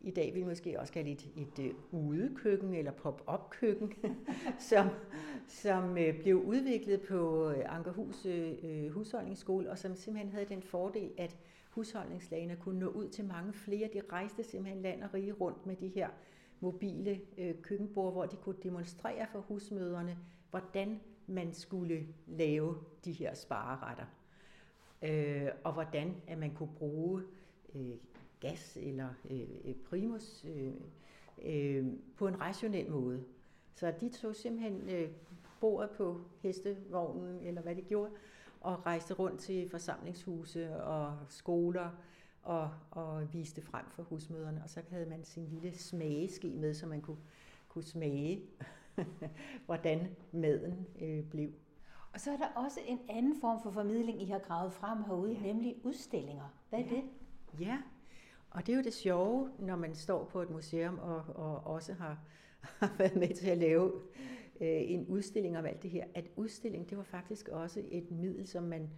I 0.00 0.10
dag 0.10 0.34
vil 0.34 0.40
vi 0.40 0.46
måske 0.46 0.80
også 0.80 0.92
kalde 0.92 1.10
et, 1.10 1.28
et 1.36 1.74
udekøkken 1.90 2.74
eller 2.74 2.92
pop-up 2.92 3.50
køkken, 3.50 3.92
som, 4.70 4.88
som 5.46 5.98
øh, 5.98 6.20
blev 6.20 6.42
udviklet 6.42 7.00
på 7.00 7.50
øh, 7.50 7.76
Ankerhus 7.76 8.26
uh, 8.26 8.92
Husholdningsskole, 8.92 9.70
og 9.70 9.78
som 9.78 9.94
simpelthen 9.94 10.32
havde 10.32 10.48
den 10.48 10.62
fordel, 10.62 11.10
at 11.18 11.36
husholdningslagene 11.70 12.56
kunne 12.56 12.78
nå 12.78 12.88
ud 12.88 13.08
til 13.08 13.24
mange 13.24 13.52
flere. 13.52 13.88
De 13.92 14.02
rejste 14.12 14.42
simpelthen 14.42 14.82
land 14.82 15.02
og 15.02 15.14
rige 15.14 15.32
rundt 15.32 15.66
med 15.66 15.76
de 15.76 15.88
her 15.88 16.08
mobile 16.60 17.20
øh, 17.38 17.54
køkkenbord, 17.62 18.12
hvor 18.12 18.26
de 18.26 18.36
kunne 18.36 18.56
demonstrere 18.62 19.26
for 19.32 19.40
husmøderne, 19.40 20.18
hvordan 20.50 21.00
man 21.26 21.52
skulle 21.54 22.06
lave 22.26 22.76
de 23.04 23.12
her 23.12 23.34
spareretter. 23.34 24.04
Øh, 25.02 25.48
og 25.64 25.72
hvordan 25.72 26.14
at 26.26 26.38
man 26.38 26.54
kunne 26.54 26.74
bruge 26.78 27.22
øh, 27.74 27.96
gas 28.40 28.78
eller 28.80 29.08
øh, 29.30 29.74
primus 29.74 30.44
øh, 30.44 30.74
øh, 31.42 31.86
på 32.16 32.28
en 32.28 32.40
rationel 32.40 32.90
måde. 32.90 33.24
Så 33.74 33.94
de 34.00 34.08
tog 34.08 34.36
simpelthen 34.36 34.90
øh, 34.90 35.10
bordet 35.60 35.90
på 35.90 36.20
hestevognen, 36.42 37.40
eller 37.42 37.62
hvad 37.62 37.74
de 37.74 37.82
gjorde, 37.82 38.10
og 38.60 38.86
rejste 38.86 39.14
rundt 39.14 39.40
til 39.40 39.68
forsamlingshuse 39.70 40.82
og 40.82 41.18
skoler 41.28 41.90
og, 42.42 42.70
og 42.90 43.32
viste 43.32 43.62
frem 43.62 43.84
for 43.90 44.02
husmøderne. 44.02 44.60
Og 44.64 44.70
så 44.70 44.80
havde 44.90 45.06
man 45.06 45.24
sin 45.24 45.46
lille 45.46 45.78
smageske 45.78 46.48
med, 46.48 46.74
så 46.74 46.86
man 46.86 47.00
kunne, 47.00 47.18
kunne 47.68 47.84
smage, 47.84 48.42
hvordan 49.66 50.08
maden 50.32 50.86
øh, 51.00 51.24
blev. 51.24 51.52
Og 52.12 52.20
så 52.20 52.32
er 52.32 52.36
der 52.36 52.48
også 52.54 52.80
en 52.86 53.00
anden 53.08 53.40
form 53.40 53.62
for 53.62 53.70
formidling, 53.70 54.22
I 54.22 54.24
har 54.24 54.38
gravet 54.38 54.72
frem 54.72 55.02
herude, 55.02 55.32
ja. 55.32 55.40
nemlig 55.40 55.76
udstillinger. 55.84 56.54
Hvad 56.68 56.78
er 56.78 56.84
ja. 56.84 56.90
det? 56.90 57.02
Ja, 57.60 57.78
og 58.50 58.66
det 58.66 58.72
er 58.72 58.76
jo 58.76 58.82
det 58.82 58.94
sjove, 58.94 59.50
når 59.58 59.76
man 59.76 59.94
står 59.94 60.24
på 60.24 60.42
et 60.42 60.50
museum 60.50 60.98
og, 60.98 61.24
og 61.34 61.66
også 61.66 61.92
har, 61.92 62.18
har 62.60 62.94
været 62.98 63.16
med 63.16 63.34
til 63.34 63.50
at 63.50 63.58
lave 63.58 63.92
øh, 64.60 64.90
en 64.90 65.06
udstilling 65.06 65.58
om 65.58 65.66
alt 65.66 65.82
det 65.82 65.90
her, 65.90 66.04
at 66.14 66.30
udstilling, 66.36 66.90
det 66.90 66.98
var 66.98 67.04
faktisk 67.04 67.48
også 67.48 67.82
et 67.90 68.10
middel, 68.10 68.46
som 68.46 68.62
man 68.62 68.90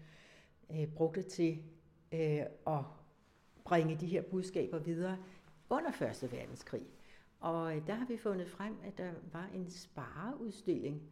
øh, 0.71 0.87
brugte 0.87 1.23
til 1.23 1.59
øh, 2.13 2.43
at 2.67 2.85
bringe 3.65 3.97
de 4.01 4.07
her 4.07 4.23
budskaber 4.23 4.79
videre 4.79 5.17
under 5.71 5.93
Første 5.93 6.33
verdenskrig. 6.33 6.87
Og 7.41 7.77
øh, 7.77 7.87
der 7.87 7.95
har 7.95 8.07
vi 8.07 8.17
fundet 8.17 8.49
frem, 8.49 8.75
at 8.85 8.99
der 8.99 9.11
var 9.33 9.51
en 9.55 9.71
spareudstilling 9.71 11.03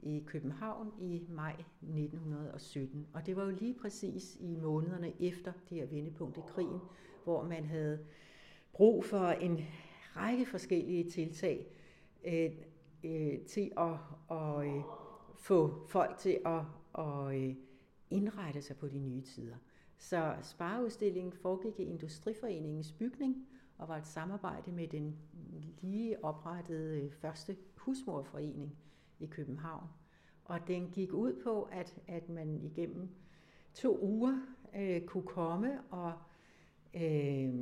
i 0.00 0.22
København 0.26 0.92
i 1.00 1.26
maj 1.28 1.56
1917. 1.82 3.06
Og 3.12 3.26
det 3.26 3.36
var 3.36 3.44
jo 3.44 3.50
lige 3.50 3.74
præcis 3.74 4.36
i 4.40 4.56
månederne 4.56 5.22
efter 5.22 5.52
det 5.68 5.78
her 5.78 5.86
vendepunkt 5.86 6.36
i 6.36 6.40
krigen, 6.48 6.80
hvor 7.28 7.42
man 7.42 7.64
havde 7.64 7.98
brug 8.72 9.04
for 9.04 9.26
en 9.26 9.60
række 10.16 10.46
forskellige 10.46 11.10
tiltag 11.10 11.66
øh, 12.24 12.50
øh, 13.04 13.38
til 13.40 13.72
at, 13.76 13.94
at 14.30 14.66
øh, 14.66 14.82
få 15.38 15.86
folk 15.86 16.18
til 16.18 16.38
at, 16.46 16.62
at 16.98 17.34
øh, 17.34 17.54
indrette 18.10 18.62
sig 18.62 18.76
på 18.76 18.88
de 18.88 18.98
nye 18.98 19.20
tider. 19.20 19.56
Så 19.98 20.36
spareudstillingen 20.42 21.32
foregik 21.32 21.80
i 21.80 21.82
Industriforeningens 21.82 22.92
bygning 22.92 23.46
og 23.78 23.88
var 23.88 23.96
et 23.96 24.06
samarbejde 24.06 24.72
med 24.72 24.88
den 24.88 25.16
lige 25.80 26.24
oprettede 26.24 27.02
øh, 27.02 27.12
første 27.12 27.56
husmorforening 27.76 28.76
i 29.18 29.26
København. 29.26 29.86
Og 30.44 30.60
den 30.68 30.90
gik 30.90 31.12
ud 31.12 31.42
på, 31.44 31.62
at, 31.62 31.98
at 32.06 32.28
man 32.28 32.60
igennem 32.62 33.08
to 33.74 33.98
uger 34.02 34.38
øh, 34.76 35.00
kunne 35.00 35.26
komme 35.26 35.80
og 35.90 36.12
øh, 36.94 37.54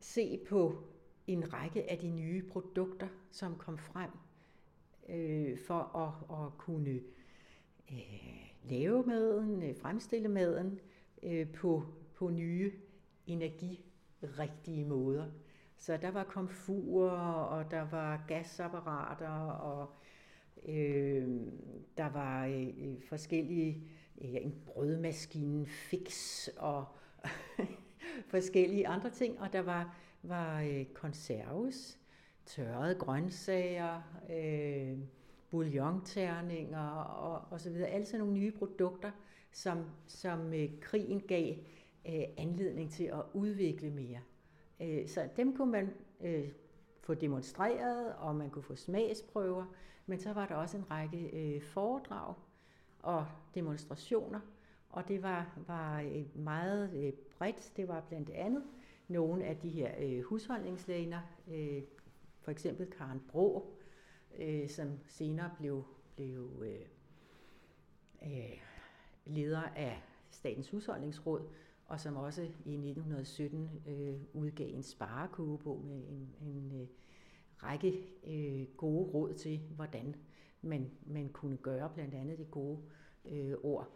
se 0.00 0.40
på 0.48 0.82
en 1.26 1.52
række 1.52 1.90
af 1.90 1.98
de 1.98 2.10
nye 2.10 2.42
produkter, 2.42 3.08
som 3.30 3.56
kom 3.56 3.78
frem 3.78 4.10
øh, 5.08 5.58
for 5.58 5.96
at, 5.96 6.44
at 6.44 6.58
kunne 6.58 7.00
øh, 7.92 8.52
lave 8.64 9.02
maden, 9.06 9.62
øh, 9.62 9.76
fremstille 9.76 10.28
maden, 10.28 10.80
øh, 11.22 11.52
på, 11.52 11.84
på 12.14 12.30
nye 12.30 12.72
energirigtige 13.26 14.84
måder. 14.84 15.26
Så 15.76 15.96
der 15.96 16.10
var 16.10 16.24
komfurer, 16.24 17.42
og 17.42 17.70
der 17.70 17.90
var 17.90 18.24
gasapparater, 18.28 19.46
og 19.50 19.94
øh, 20.68 21.28
der 21.96 22.08
var 22.08 22.46
øh, 22.46 23.02
forskellige, 23.08 23.82
øh, 24.20 24.34
en 24.34 24.62
brødmaskine 24.66 25.66
fix, 25.66 26.48
og 26.56 26.84
forskellige 28.26 28.88
andre 28.88 29.10
ting, 29.10 29.40
og 29.40 29.52
der 29.52 29.60
var, 29.60 29.96
var 30.22 30.60
øh, 30.60 30.84
konserves, 30.84 31.98
tørrede 32.46 32.94
grøntsager, 32.94 34.02
øh, 34.30 34.98
bouillonterninger 35.50 36.88
og, 36.98 37.42
og 37.50 37.60
så 37.60 37.70
videre. 37.70 37.88
Alle 37.88 38.06
sådan 38.06 38.18
nogle 38.18 38.34
nye 38.34 38.50
produkter, 38.50 39.10
som, 39.52 39.84
som 40.06 40.54
øh, 40.54 40.68
krigen 40.80 41.20
gav 41.20 41.54
øh, 42.08 42.24
anledning 42.36 42.90
til 42.90 43.04
at 43.04 43.22
udvikle 43.34 43.90
mere. 43.90 44.20
Øh, 44.80 45.08
så 45.08 45.28
dem 45.36 45.56
kunne 45.56 45.72
man 45.72 45.90
øh, 46.20 46.48
få 47.00 47.14
demonstreret, 47.14 48.14
og 48.14 48.36
man 48.36 48.50
kunne 48.50 48.62
få 48.62 48.74
smagsprøver, 48.74 49.64
men 50.06 50.20
så 50.20 50.32
var 50.32 50.46
der 50.46 50.54
også 50.54 50.76
en 50.76 50.90
række 50.90 51.18
øh, 51.32 51.62
foredrag 51.62 52.34
og 53.02 53.26
demonstrationer, 53.54 54.40
og 54.92 55.08
det 55.08 55.22
var, 55.22 55.58
var 55.66 56.00
øh, 56.00 56.38
meget 56.38 56.94
øh, 56.94 57.12
bredt. 57.38 57.72
Det 57.76 57.88
var 57.88 58.00
blandt 58.00 58.30
andet 58.30 58.62
nogle 59.08 59.44
af 59.44 59.56
de 59.56 59.68
her 59.68 59.90
øh, 60.00 60.22
husholdningslæner, 60.22 61.20
øh, 61.48 61.82
for 62.40 62.50
eksempel 62.50 62.86
Karen 62.86 63.22
Bro, 63.28 63.78
som 64.68 64.98
senere 65.08 65.50
blev, 65.58 65.84
blev 66.16 66.64
leder 69.24 69.62
af 69.62 70.02
Statens 70.30 70.70
Husholdningsråd, 70.70 71.48
og 71.86 72.00
som 72.00 72.16
også 72.16 72.42
i 72.42 72.74
1917 72.74 73.70
øh, 73.86 74.14
udgav 74.32 74.68
en 74.74 74.82
sparekogebog 74.82 75.84
med 75.84 75.96
en, 75.96 76.34
en 76.40 76.80
øh, 76.80 76.86
række 77.62 78.08
øh, 78.26 78.66
gode 78.76 79.10
råd 79.10 79.34
til, 79.34 79.58
hvordan 79.58 80.14
man, 80.62 80.90
man 81.06 81.28
kunne 81.28 81.56
gøre 81.56 81.90
blandt 81.94 82.14
andet 82.14 82.38
det 82.38 82.50
gode 82.50 82.78
øh, 83.24 83.54
ord. 83.62 83.88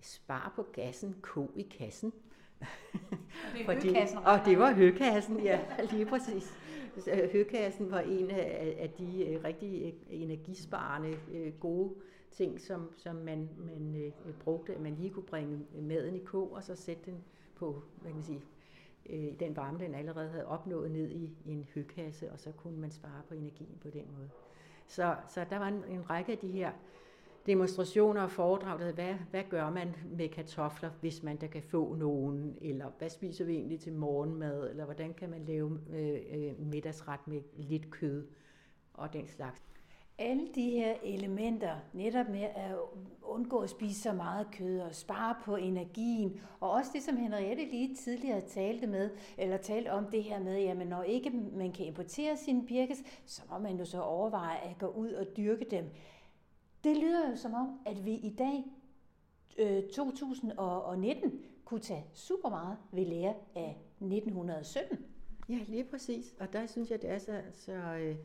Spar 0.00 0.52
på 0.56 0.62
gassen, 0.72 1.16
ko 1.22 1.50
i 1.54 1.62
kassen. 1.62 2.12
Og 2.60 2.66
det, 3.52 3.64
Fordi, 3.66 3.88
og 4.24 4.40
det 4.44 4.58
var 4.58 4.72
høkassen, 4.72 5.40
ja, 5.40 5.60
lige 5.92 6.06
præcis. 6.06 6.54
Høkassen 7.32 7.90
var 7.90 8.00
en 8.00 8.30
af, 8.30 8.76
af 8.78 8.90
de 8.90 9.26
øh, 9.26 9.44
rigtig 9.44 9.82
øh, 9.84 9.92
energisparende 10.08 11.16
øh, 11.32 11.52
gode 11.60 11.94
ting, 12.30 12.60
som, 12.60 12.90
som 12.96 13.16
man, 13.16 13.48
man 13.58 13.94
øh, 14.04 14.34
brugte, 14.44 14.74
at 14.74 14.80
man 14.80 14.94
lige 14.94 15.10
kunne 15.10 15.26
bringe 15.26 15.66
maden 15.80 16.16
i 16.16 16.18
kog, 16.18 16.52
og 16.52 16.64
så 16.64 16.76
sætte 16.76 17.10
den 17.10 17.24
på, 17.54 17.82
hvad 18.00 18.10
kan 18.10 18.16
man 18.16 18.22
sige, 18.22 18.42
øh, 19.06 19.40
den 19.40 19.56
varme, 19.56 19.78
den 19.78 19.94
allerede 19.94 20.30
havde 20.30 20.46
opnået 20.46 20.90
ned 20.90 21.10
i, 21.10 21.30
i 21.44 21.52
en 21.52 21.66
høkasse, 21.74 22.32
og 22.32 22.40
så 22.40 22.52
kunne 22.52 22.80
man 22.80 22.90
spare 22.90 23.22
på 23.28 23.34
energien 23.34 23.78
på 23.82 23.90
den 23.90 24.04
måde. 24.16 24.30
Så, 24.86 25.16
så 25.28 25.44
der 25.50 25.58
var 25.58 25.68
en, 25.68 25.84
en 25.88 26.10
række 26.10 26.32
af 26.32 26.38
de 26.38 26.48
her 26.48 26.72
demonstrationer 27.50 28.22
og 28.22 28.30
foredrag, 28.30 28.78
der 28.78 28.92
hvad, 28.92 29.14
hvad 29.30 29.42
gør 29.50 29.70
man 29.70 29.96
med 30.18 30.28
kartofler, 30.28 30.90
hvis 31.00 31.22
man 31.22 31.36
der 31.36 31.46
kan 31.46 31.62
få 31.62 31.94
nogen, 31.94 32.56
eller 32.60 32.86
hvad 32.98 33.08
spiser 33.10 33.44
vi 33.44 33.54
egentlig 33.54 33.80
til 33.80 33.92
morgenmad, 33.92 34.70
eller 34.70 34.84
hvordan 34.84 35.14
kan 35.14 35.30
man 35.30 35.44
lave 35.44 35.80
øh, 35.92 36.20
øh, 36.34 36.60
middagsret 36.60 37.20
med 37.26 37.40
lidt 37.56 37.90
kød, 37.90 38.26
og 38.94 39.12
den 39.12 39.28
slags. 39.28 39.62
alle 40.18 40.48
de 40.54 40.70
her 40.70 40.94
elementer, 41.02 41.74
netop 41.92 42.28
med 42.28 42.42
at 42.42 42.74
undgå 43.22 43.58
at 43.58 43.70
spise 43.70 44.00
så 44.00 44.12
meget 44.12 44.46
kød 44.58 44.80
og 44.80 44.94
spare 44.94 45.34
på 45.44 45.56
energien, 45.56 46.40
og 46.60 46.70
også 46.70 46.90
det, 46.94 47.02
som 47.02 47.16
Henriette 47.16 47.64
lige 47.64 47.94
tidligere 47.94 48.40
talte 48.40 48.86
med, 48.86 49.10
eller 49.38 49.56
talte 49.56 49.92
om 49.92 50.04
det 50.04 50.22
her 50.22 50.40
med, 50.40 50.58
jamen 50.60 50.88
når 50.88 51.02
ikke 51.02 51.30
man 51.52 51.72
kan 51.72 51.86
importere 51.86 52.36
sine 52.36 52.66
birkes, 52.66 53.02
så 53.26 53.42
må 53.50 53.58
man 53.58 53.78
jo 53.78 53.84
så 53.84 54.00
overveje 54.00 54.58
at 54.58 54.78
gå 54.78 54.86
ud 54.86 55.12
og 55.12 55.26
dyrke 55.36 55.66
dem. 55.70 55.84
Det 56.84 56.96
lyder 56.96 57.30
jo 57.30 57.36
som 57.36 57.54
om, 57.54 57.80
at 57.86 58.04
vi 58.04 58.12
i 58.14 58.34
dag, 58.38 58.64
øh, 59.58 59.82
2019, 59.88 61.40
kunne 61.64 61.80
tage 61.80 62.06
super 62.12 62.48
meget 62.48 62.76
ved 62.92 63.06
lære 63.06 63.34
af 63.54 63.76
1917. 64.00 64.98
Ja, 65.48 65.58
lige 65.68 65.84
præcis. 65.84 66.34
Og 66.40 66.52
der 66.52 66.66
synes 66.66 66.90
jeg, 66.90 67.02
det 67.02 67.10
er 67.10 67.18
så, 67.18 67.42
så 67.52 67.72
øh, 67.72 68.16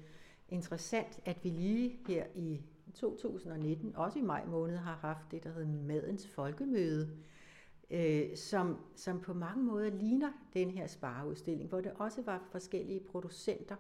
interessant, 0.50 1.20
at 1.26 1.44
vi 1.44 1.50
lige 1.50 2.00
her 2.08 2.26
i 2.36 2.62
2019, 2.94 3.96
også 3.96 4.20
i 4.20 4.22
maj 4.22 4.46
måned, 4.46 4.78
har 4.78 4.96
haft 5.02 5.32
det, 5.32 5.44
der 5.44 5.52
hedder 5.52 5.68
Madens 5.68 6.28
Folkemøde, 6.28 7.10
øh, 7.89 8.36
som, 8.36 8.78
som 8.96 9.22
på 9.22 9.34
mange 9.34 9.63
måder 9.63 9.89
ligner 9.89 10.32
den 10.54 10.72
her 10.72 10.88
spareudstilling, 10.88 11.70
hvor 11.70 11.82
det 11.82 11.91
også 11.96 12.22
var 12.22 12.48
forskellige 12.52 13.00
producenter, 13.00 13.76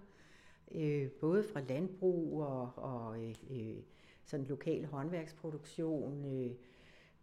øh, 0.71 1.11
både 1.11 1.43
fra 1.43 1.59
landbrug 1.59 2.41
og, 2.41 2.71
og 2.75 3.23
øh, 3.23 3.35
øh 3.49 3.77
sådan 4.25 4.45
lokal 4.45 4.85
håndværksproduktion, 4.85 6.25
øh, 6.25 6.51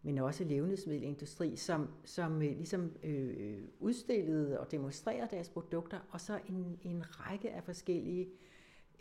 men 0.03 0.19
også 0.19 0.45
levnedsmiddelindustri, 0.45 1.57
som, 1.57 1.89
som 2.05 2.43
øh, 2.43 2.57
ligesom 2.57 2.93
øh, 3.03 3.59
udstillede 3.81 4.61
og 4.61 4.71
demonstrerede 4.71 5.29
deres 5.31 5.49
produkter, 5.49 5.99
og 6.11 6.21
så 6.21 6.41
en, 6.49 6.79
en 6.83 7.05
række 7.21 7.51
af 7.51 7.65
forskellige 7.65 8.29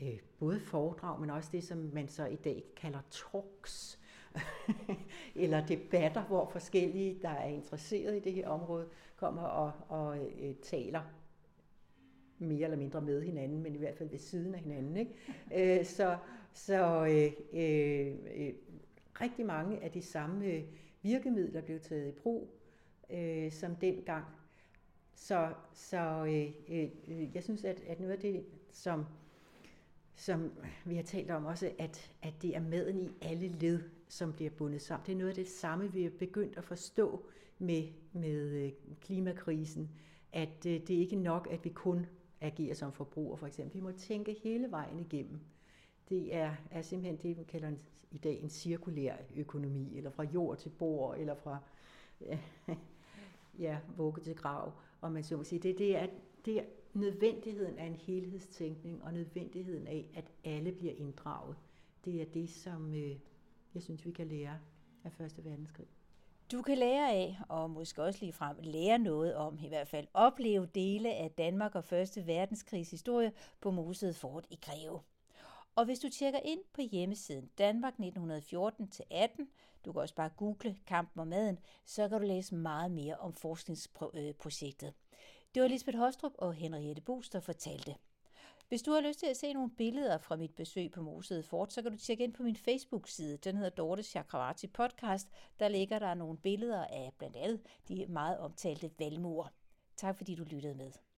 øh, 0.02 0.20
både 0.40 0.60
foredrag, 0.60 1.22
men 1.22 1.30
også 1.30 1.50
det, 1.52 1.64
som 1.64 1.78
man 1.94 2.08
så 2.08 2.26
i 2.26 2.36
dag 2.36 2.64
kalder 2.76 3.00
talks, 3.10 4.00
eller 5.36 5.66
debatter, 5.66 6.24
hvor 6.24 6.50
forskellige, 6.50 7.20
der 7.22 7.30
er 7.30 7.48
interesseret 7.48 8.18
i 8.18 8.20
det 8.20 8.34
her 8.34 8.48
område, 8.48 8.88
kommer 9.16 9.42
og, 9.42 9.72
og 9.90 10.18
øh, 10.18 10.56
taler 10.62 11.02
mere 12.38 12.64
eller 12.64 12.78
mindre 12.78 13.02
med 13.02 13.22
hinanden, 13.22 13.64
men 13.64 13.76
i 13.76 13.78
hvert 13.78 13.98
fald 13.98 14.10
ved 14.10 14.20
siden 14.20 14.56
af 14.56 14.60
hinanden. 14.60 14.98
Ikke? 14.98 15.80
Øh, 15.80 15.86
så 15.86 16.18
så 16.54 17.06
øh, 17.06 17.34
øh, 17.54 18.16
øh, 18.36 18.54
rigtig 19.22 19.46
mange 19.46 19.84
af 19.84 19.92
de 19.92 20.02
samme 20.02 20.46
øh, 20.46 20.64
virkemidler 21.02 21.62
blev 21.62 21.80
taget 21.80 22.08
i 22.08 22.12
brug 22.12 22.50
øh, 23.10 23.52
som 23.52 23.76
dengang. 23.76 24.26
Så, 25.16 25.54
så 25.74 26.26
øh, 26.26 26.78
øh, 26.78 26.90
øh, 27.08 27.36
jeg 27.36 27.44
synes, 27.44 27.64
at, 27.64 27.80
at 27.88 28.00
noget 28.00 28.14
af 28.14 28.20
det, 28.20 28.46
som, 28.72 29.06
som 30.16 30.52
vi 30.86 30.96
har 30.96 31.04
talt 31.04 31.32
om 31.32 31.46
også, 31.46 31.72
at, 31.78 32.12
at 32.22 32.34
det 32.42 32.56
er 32.56 32.60
maden 32.60 33.00
i 33.00 33.12
alle 33.22 33.48
led, 33.48 33.80
som 34.08 34.34
bliver 34.34 34.52
bundet 34.52 34.82
sammen. 34.82 35.06
Det 35.06 35.12
er 35.12 35.18
noget 35.18 35.30
af 35.30 35.36
det 35.36 35.48
samme, 35.48 35.94
vi 35.94 36.04
har 36.04 36.12
begyndt 36.20 36.58
at 36.58 36.64
forstå 36.64 37.26
med, 37.60 37.88
med 38.14 38.66
øh, 38.66 38.72
klimakrisen, 39.02 39.90
at 40.34 40.66
øh, 40.66 40.74
det 40.88 40.96
er 40.96 41.00
ikke 41.00 41.16
nok, 41.16 41.48
at 41.52 41.64
vi 41.64 41.70
kun 41.70 42.06
agerer 42.42 42.76
som 42.76 42.94
forbrugere 42.94 43.38
for 43.38 43.48
eksempel. 43.48 43.76
Vi 43.76 43.80
må 43.84 43.92
tænke 43.92 44.36
hele 44.44 44.72
vejen 44.72 45.00
igennem. 45.00 45.40
Det 46.12 46.36
er, 46.36 46.56
er 46.72 46.82
simpelthen 46.82 47.18
det, 47.18 47.38
vi 47.38 47.44
kalder 47.44 47.68
en, 47.68 47.80
i 48.12 48.18
dag 48.18 48.42
en 48.42 48.50
cirkulær 48.50 49.16
økonomi, 49.36 49.98
eller 49.98 50.10
fra 50.10 50.24
jord 50.24 50.58
til 50.58 50.70
bord, 50.70 51.18
eller 51.18 51.36
fra 51.36 51.58
ja, 52.22 52.40
ja, 53.66 53.80
vugge 53.98 54.22
til 54.22 54.36
grav, 54.36 54.72
om 55.02 55.12
man 55.12 55.24
så 55.24 55.38
må 55.38 55.44
sige. 55.44 55.60
Det, 55.60 55.78
det, 55.78 55.98
er, 55.98 56.08
det 56.46 56.60
er 56.60 56.64
nødvendigheden 56.94 57.78
af 57.78 57.86
en 57.86 57.96
helhedstænkning, 57.96 59.04
og 59.04 59.14
nødvendigheden 59.14 59.88
af, 59.88 60.06
at 60.16 60.32
alle 60.44 60.72
bliver 60.72 60.94
inddraget. 60.94 61.56
Det 62.06 62.22
er 62.22 62.26
det, 62.26 62.50
som 62.50 62.94
øh, 62.94 63.16
jeg 63.74 63.84
synes, 63.84 64.06
vi 64.06 64.12
kan 64.12 64.28
lære 64.28 64.60
af 65.04 65.12
Første 65.12 65.46
Verdenskrig. 65.46 65.88
Du 66.52 66.62
kan 66.62 66.78
lære 66.78 67.12
af, 67.12 67.38
og 67.50 67.70
måske 67.70 68.04
også 68.04 68.20
lige 68.22 68.34
frem 68.34 68.58
lære 68.62 69.00
noget 69.00 69.36
om, 69.36 69.60
i 69.64 69.68
hvert 69.68 69.88
fald 69.88 70.08
opleve 70.14 70.68
dele 70.76 71.14
af 71.14 71.32
Danmark 71.32 71.76
og 71.76 71.84
Første 71.84 72.28
Verdenskrigs 72.28 72.92
historie 72.92 73.32
på 73.62 73.72
Museet 73.72 74.16
Fort 74.16 74.48
i 74.50 74.60
Greve. 74.62 75.00
Og 75.76 75.86
hvis 75.86 76.00
du 76.00 76.10
tjekker 76.10 76.40
ind 76.40 76.60
på 76.74 76.82
hjemmesiden 76.82 77.50
Danmark 77.58 77.94
1914-18, 78.00 78.06
du 79.86 79.92
kan 79.92 80.02
også 80.02 80.16
bare 80.16 80.30
google 80.38 80.78
Kampen 80.88 81.20
om 81.22 81.28
maden, 81.28 81.60
så 81.86 82.10
kan 82.10 82.22
du 82.22 82.28
læse 82.28 82.56
meget 82.56 82.92
mere 82.92 83.16
om 83.16 83.34
forskningsprojektet. 83.34 84.88
Øh, 84.88 84.94
Det 85.56 85.62
var 85.62 85.68
Lisbeth 85.68 85.98
Hostrup 85.98 86.32
og 86.38 86.54
Henriette 86.54 87.02
Bus, 87.02 87.30
der 87.30 87.40
fortalte. 87.40 87.96
Hvis 88.70 88.82
du 88.82 88.92
har 88.92 89.02
lyst 89.02 89.20
til 89.20 89.26
at 89.26 89.38
se 89.38 89.54
nogle 89.54 89.72
billeder 89.72 90.18
fra 90.18 90.36
mit 90.36 90.56
besøg 90.56 90.92
på 90.92 91.02
Moseet 91.02 91.46
Fort, 91.46 91.74
så 91.74 91.82
kan 91.82 91.92
du 91.92 91.98
tjekke 91.98 92.24
ind 92.24 92.34
på 92.34 92.44
min 92.44 92.56
Facebook-side. 92.56 93.38
Den 93.38 93.56
hedder 93.56 93.70
Dorte 93.70 94.04
Chakravarti 94.04 94.68
Podcast. 94.68 95.28
Der 95.60 95.68
ligger 95.68 96.00
der 96.00 96.14
nogle 96.14 96.38
billeder 96.38 96.86
af 96.86 97.14
blandt 97.18 97.36
andet 97.36 97.62
de 97.88 98.06
meget 98.06 98.40
omtalte 98.40 98.92
valmuer. 99.00 99.48
Tak 99.96 100.18
fordi 100.18 100.36
du 100.36 100.44
lyttede 100.44 100.76
med. 100.76 100.92